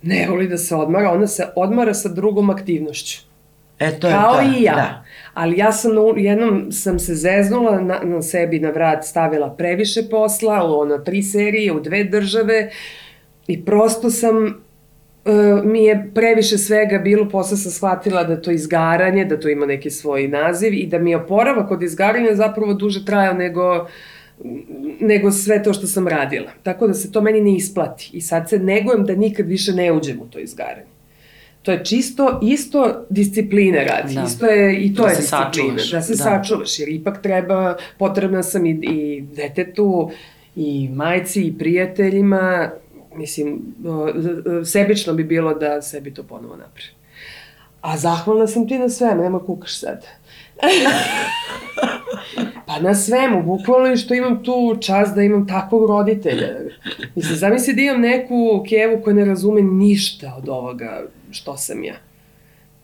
[0.03, 3.29] ne voli da se odmara, ona se odmara sa drugom aktivnošću.
[3.79, 4.75] E, to Kao je to, i ja.
[4.75, 5.05] Da.
[5.35, 10.65] Ali ja sam jednom sam se zeznula, na, na sebi na vrat stavila previše posla,
[10.65, 12.71] u ono tri serije, u dve države
[13.47, 19.25] i prosto sam uh, mi je previše svega bilo, posle sam shvatila da to izgaranje,
[19.25, 23.05] da to ima neki svoj naziv i da mi je oporavak od izgaranja zapravo duže
[23.05, 23.87] trajao nego
[25.01, 26.51] nego sve to što sam radila.
[26.63, 28.11] Tako da se to meni ne isplati.
[28.13, 30.87] I sad se negujem da nikad više ne uđem u to izgaranje.
[31.63, 34.15] To je čisto isto discipline radi.
[34.15, 34.25] Da.
[34.27, 35.45] Isto je, I to da je disciplina.
[35.45, 35.91] Sačuvaš.
[35.91, 36.17] Da se da.
[36.19, 40.11] sačuvaš, jer ipak treba, potrebna sam i, i detetu,
[40.57, 42.71] i majci, i prijateljima.
[43.15, 43.61] Mislim,
[44.65, 46.95] sebično bi bilo da sebi to ponovo napravim.
[47.81, 50.07] A zahvalna sam ti na sve, nema kukaš sad.
[52.67, 56.49] Pa na svemu, bukvalno što imam tu čast da imam takvog roditelja.
[57.15, 62.08] Mislim, zamisli da imam neku kevu koja ne razume ništa od ovoga što sam ja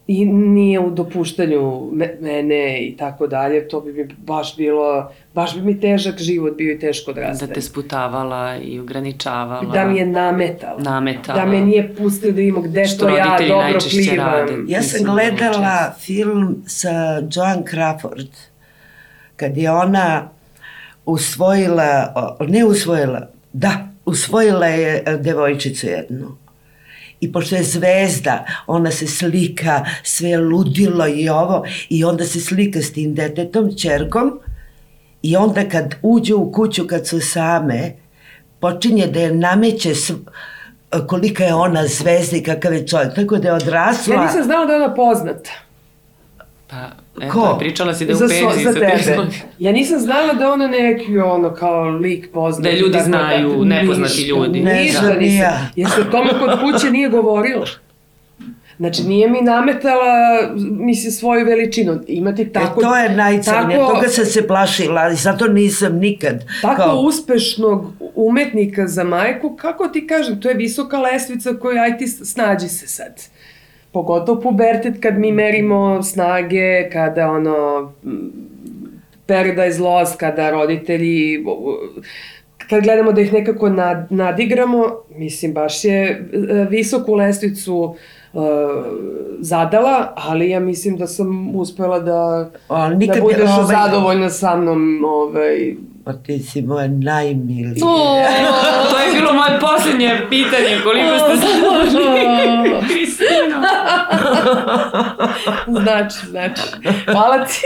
[0.06, 5.54] i nije u dopuštanju me, mene i tako dalje, to bi mi baš bilo, baš
[5.54, 7.48] bi mi težak život bio i teško odrastanje.
[7.48, 9.72] Da te sputavala i ograničavala.
[9.72, 10.78] Da mi je nametala.
[10.78, 11.40] Nametala.
[11.40, 14.26] Da me nije pustila da imamo gde Što to ja dobro plivam.
[14.26, 18.30] Rade, ja sam gledala film sa Joan Crawford,
[19.36, 20.28] kad je ona
[21.06, 22.14] usvojila,
[22.48, 26.43] ne usvojila, da, usvojila je devojčicu jednu
[27.24, 32.82] i pošto je zvezda, ona se slika, sve ludilo i ovo, i onda se slika
[32.82, 34.40] s tim detetom, čerkom,
[35.22, 37.92] i onda kad uđe u kuću, kad su same,
[38.60, 40.14] počinje da je nameće sv,
[41.06, 44.14] kolika je ona zvezda i kakav je čovjek, tako da je odrasla.
[44.14, 45.50] Ja nisam znala da je ona poznata.
[46.70, 46.76] Pa,
[47.20, 47.56] eto, Ko?
[47.58, 49.26] pričala si da je u penziji za, za tebe.
[49.58, 52.64] Ja nisam znala da ona neki, ono, kao lik poznat.
[52.64, 54.60] Da ljudi dakle, znaju, da, nepoznati ništa, ljudi.
[54.60, 55.70] Ne ništa nisam.
[55.76, 57.64] Jer se o tome kod kuće nije govorilo.
[58.76, 60.40] Znači, nije mi nametala,
[60.70, 62.00] mislim, svoju veličinu.
[62.06, 62.80] Imati tako...
[62.80, 66.44] E, to je najcrnije, tako, toga sam se plašila, i zato nisam nikad.
[66.62, 67.00] Tako kao...
[67.00, 72.68] uspešnog umetnika za majku, kako ti kažem, to je visoka lestvica koju, aj ti snađi
[72.68, 73.33] se sad
[73.94, 77.92] pogotovo pubertet kad mi merimo snage, kada ono
[79.26, 81.44] Paradise Lost, kada roditelji
[82.68, 84.84] kad gledamo da ih nekako nad, nadigramo,
[85.16, 87.96] mislim baš je e, visoku lestvicu
[88.32, 88.42] uh,
[89.38, 95.74] zadala, ali ja mislim da sam uspela da, da budeš ovaj, zadovoljna sa mnom ovaj,
[96.04, 97.74] Pa ti si moja najmilija.
[98.90, 103.62] to je bilo moje posljednje pitanje, koliko ste zadovoljni, Kristina.
[105.82, 106.62] znači, znači.
[107.04, 107.60] Hvala ti.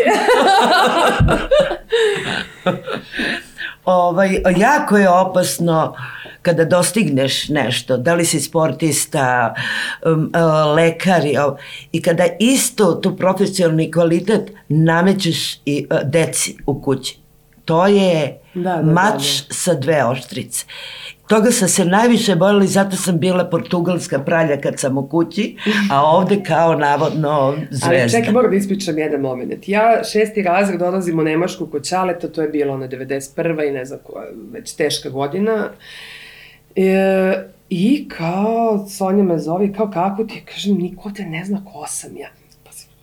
[3.84, 5.95] ovaj, jako je opasno
[6.43, 9.55] kada dostigneš nešto, da li si sportista,
[10.07, 11.36] um, uh, lekar i,
[11.93, 17.27] i kada isto tu profesionalni kvalitet namećeš i uh, deci u kući
[17.68, 19.54] to je da, da, mač da, da.
[19.54, 20.64] sa dve oštrice.
[21.28, 25.56] Toga sam se najviše bojila i zato sam bila portugalska pralja kad sam u kući,
[25.92, 27.86] a ovde kao navodno zvezda.
[27.88, 29.68] Ali čekaj, moram da ispričam jedan moment.
[29.68, 33.68] Ja šesti razred dolazim u Nemačku kod Čaleta, to je bilo na 91.
[33.68, 35.68] i ne znam koja, već teška godina.
[36.76, 41.84] E, I kao Sonja me zove, kao kako ti, kažem, niko te ne zna ko
[41.88, 42.28] sam ja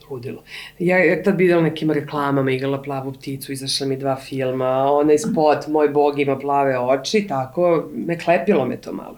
[0.10, 0.43] ludilo.
[0.80, 5.68] Ja je tad videla nekim reklamama, igrala plavu pticu, izašla mi dva filma, onaj spot,
[5.68, 9.18] moj bog ima plave oči, tako, me klepilo me to malo.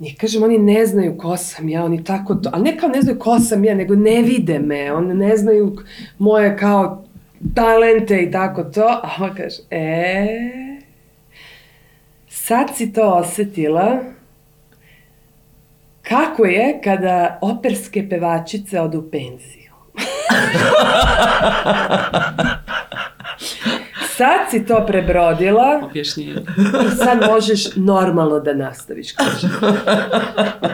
[0.00, 3.00] I kažem, oni ne znaju ko sam ja, oni tako to, ali ne kao ne
[3.02, 5.76] znaju ko sam ja, nego ne vide me, oni ne znaju
[6.18, 7.04] moje kao
[7.54, 10.26] talente i tako to, a ona kaže, e,
[12.28, 13.98] sad si to osetila,
[16.02, 19.63] kako je kada operske pevačice odu u penziju?
[24.16, 25.80] Sad si to prebrodila.
[25.84, 26.32] Objašnjenje.
[26.86, 29.48] I sad možeš normalno da nastaviš, kaže.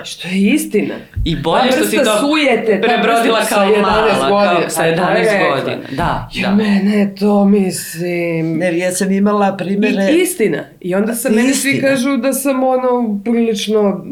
[0.05, 0.95] Što je istina.
[1.25, 5.83] I bolje što si to sujete, prebrodila kao mala, godina, kao sa 11 godina.
[5.91, 6.55] Da, ja, da.
[6.55, 8.59] mene to mislim...
[8.59, 10.13] Ne, ja sam imala primere...
[10.13, 10.65] I, istina.
[10.81, 14.05] I onda sam meni svi kažu da sam ono prilično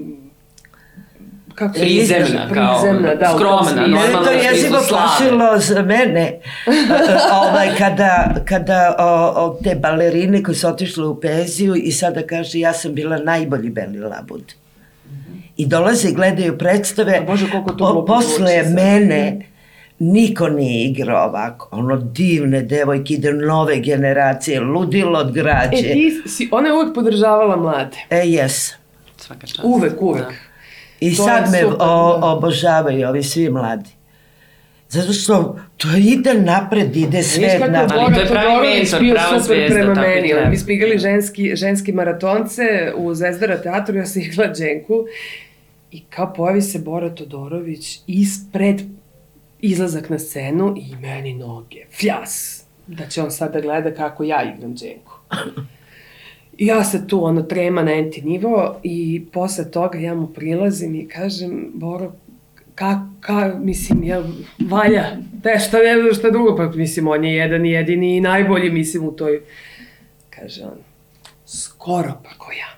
[1.59, 4.25] kako prizemna, kao prizemna, da, skromna, normalna.
[4.25, 6.41] to jezivo plašilo za mene.
[7.43, 12.59] ovaj, kada kada o, o, te balerine koje su otišle u penziju i sada kaže
[12.59, 14.53] ja sam bila najbolji beli labud.
[15.57, 17.21] I dolaze i gledaju predstave.
[17.27, 19.41] Bože, koliko to po, posle mene
[19.99, 21.69] niko nije igrao ovako.
[21.73, 25.77] Ono divne devojke, ide nove generacije, ludilo od građe.
[25.79, 27.97] E, ti si, ona je uvek podržavala mlade.
[28.11, 28.73] E, jes.
[29.17, 29.61] Svaka čast.
[29.65, 30.25] Uvek, uvek.
[30.25, 30.48] Da.
[31.01, 32.27] I to sad me super, o, da.
[32.27, 33.91] obožavaju ovi svi mladi.
[34.89, 37.99] Zato što to ide napred, ide sve napred.
[37.99, 40.33] Ali to je pravi mentor, bio prava super prema meni.
[40.51, 45.05] Mi smo igrali ženski, ženski maratonce u Zvezdara teatru, ja sam igrala Dženku
[45.91, 48.83] i kao pojavi se Bora Todorović ispred
[49.61, 54.77] izlazak na scenu i meni noge, fljas, da će on sada gleda kako ja igram
[54.77, 55.13] Dženku.
[56.59, 61.09] ja se tu ono trema na enti nivo i posle toga ja mu prilazim i
[61.09, 62.13] kažem, Boro,
[62.75, 64.23] ka, ka, mislim, ja,
[64.71, 68.21] valja, te šta ne znam šta drugo, pa mislim, on je jedan i jedini i
[68.21, 69.41] najbolji, mislim, u toj,
[70.31, 70.79] kaže on,
[71.47, 72.78] skoro pa ko ja.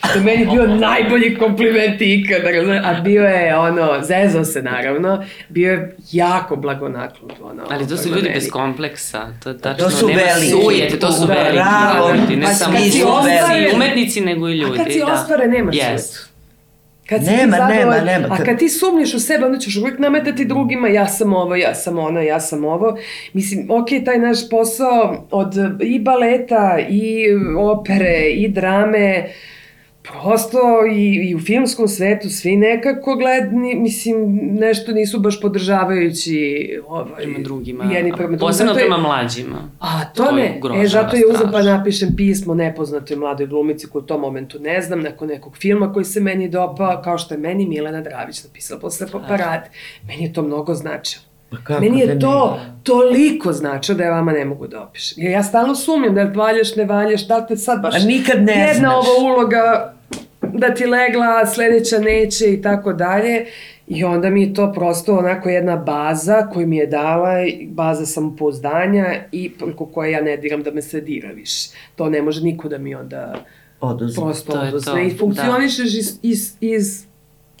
[0.00, 2.48] Što meni bio najbolji kompliment ikada,
[2.84, 7.30] a bio je ono, zezo se naravno, bio je jako blagonaklon.
[7.42, 10.50] Ono, Ali to su ljudi bez kompleksa, to je tačno, to su nema veliki.
[10.52, 12.06] sujete, to su veliki, bravo.
[12.08, 13.02] veliki, ne Pa samo su umetnici,
[13.48, 13.64] veliki.
[13.64, 14.80] i umetnici, nego i ljudi.
[14.80, 15.06] A kad si da.
[15.06, 15.98] ostvare, nema Yes.
[15.98, 16.28] sujetu.
[17.06, 18.28] Kad si Nema, ti nema, nema.
[18.30, 21.74] A kad ti sumnješ u sebe, onda ćeš uvijek nametati drugima, ja sam ovo, ja
[21.74, 22.98] sam ono, ja sam ovo.
[23.32, 27.24] Mislim, ok, taj naš posao od i baleta, i
[27.58, 29.24] opere, i drame,
[30.12, 30.58] prosto
[30.92, 34.16] i, i u filmskom svetu svi nekako gledni, mislim,
[34.52, 38.46] nešto nisu baš podržavajući ovaj, Prema drugima, jedni prema drugima.
[38.46, 39.70] posebno prema mlađima.
[39.80, 40.60] A, to, To ne.
[40.82, 44.82] E, zato je uzem pa napišem pismo nepoznatoj mladoj glumici koju u tom momentu ne
[44.82, 48.80] znam, nakon nekog filma koji se meni dopao, kao što je meni Milena Dravić napisala
[48.80, 49.70] posle parade.
[50.08, 51.24] Meni je to mnogo značilo.
[51.50, 55.22] Pa kako Meni da je to toliko značilo da ja vama ne mogu da opišem.
[55.24, 58.52] Jer ja stalno sumnjam da valjaš, ne valjaš, da te sad baš A nikad ne
[58.52, 58.94] jedna znaš.
[58.94, 59.97] ova uloga
[60.58, 63.46] da ti legla, sledeća neće i tako dalje.
[63.86, 67.34] I onda mi je to prosto onako jedna baza koju mi je dala,
[67.68, 71.68] baza samopouzdanja i preko koje ja ne diram da me se dira više.
[71.96, 73.44] To ne može niko da mi onda
[73.80, 74.22] Oduzme.
[74.22, 74.92] prosto To oduzme.
[74.92, 77.04] to, I funkcionišeš iz, iz, iz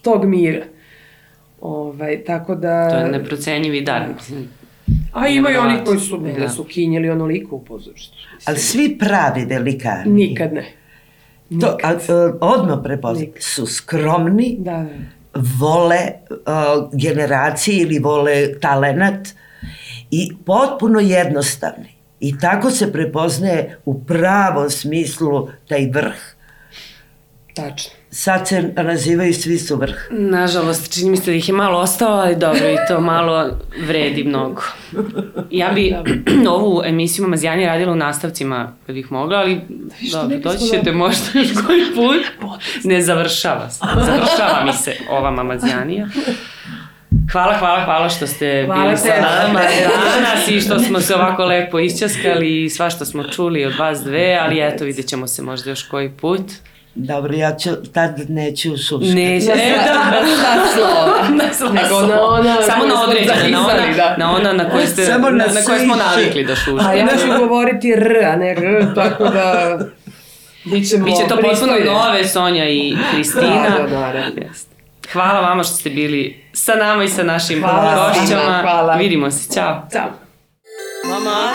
[0.02, 0.64] tog mira.
[1.60, 2.90] Ovaj, tako da...
[2.90, 4.02] To je neprocenjivi dar.
[5.12, 6.32] A ima i oni koji su, da.
[6.40, 6.48] Da.
[6.48, 8.16] su kinjeli onoliko u pozorištu.
[8.44, 10.12] Ali svi pravi velikani.
[10.12, 10.64] Nikad ne.
[11.60, 13.26] To, a, a, odmah prepoznam.
[13.26, 13.42] Nikad.
[13.42, 15.40] Su skromni, Da, da.
[15.60, 15.98] vole
[16.30, 19.28] uh, generacije ili vole talenat
[20.10, 21.88] i potpuno jednostavni.
[22.20, 26.16] I tako se prepoznaje u pravom smislu taj vrh.
[27.54, 27.97] Tačno.
[28.10, 29.96] Sad se nazivaju svi su vrh.
[30.10, 33.50] Nažalost, čini mi se da ih je malo ostalo, ali dobro, i to malo
[33.86, 34.62] vredi mnogo.
[35.50, 35.94] Ja bi
[36.48, 39.60] ovu emisiju Mamazijanje radila u nastavcima kad bih mogla, ali
[40.12, 42.50] dobro, doći ćete možda još koji put.
[42.84, 43.84] Ne završava se.
[44.06, 46.08] Završava mi se ova Mamazijanija.
[47.32, 51.44] Hvala, hvala, hvala što ste Hvala bili sa nama danas i što smo se ovako
[51.44, 55.42] lepo isčaskali i sva što smo čuli od vas dve, ali eto, vidjet ćemo se
[55.42, 56.42] možda još koji put.
[57.00, 59.14] Dobro, ja ću, tad neću šuškati.
[59.14, 61.28] Neće, e, da, Na slova.
[61.44, 62.06] na sva Nego slova.
[62.08, 64.16] na ona Samo na smo određene, na ona, da.
[64.18, 66.88] na ona na koje, ste, Samo na, na na koje smo navikli da šuškamo.
[66.88, 69.78] A ja ću govoriti R, a ne R, tako da...
[70.64, 73.76] Bićemo Biće to potpuno nove Sonja i Hristina.
[73.78, 74.42] Da, da, naravno.
[74.48, 74.74] Jeste.
[75.12, 78.58] Hvala vama što ste bili sa nama i sa našim Hvala gošćama.
[78.62, 78.94] hvala.
[78.94, 79.86] Vidimo se, ćao.
[79.92, 80.10] Ćao.
[81.04, 81.52] Mama,